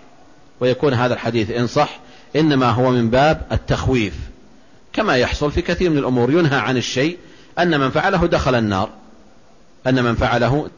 [0.59, 1.99] ويكون هذا الحديث إن صح
[2.35, 4.13] إنما هو من باب التخويف.
[4.93, 7.17] كما يحصل في كثير من الأمور ينهى عن الشيء
[7.59, 8.89] أن من فعله دخل النار
[9.87, 10.69] أن من فعله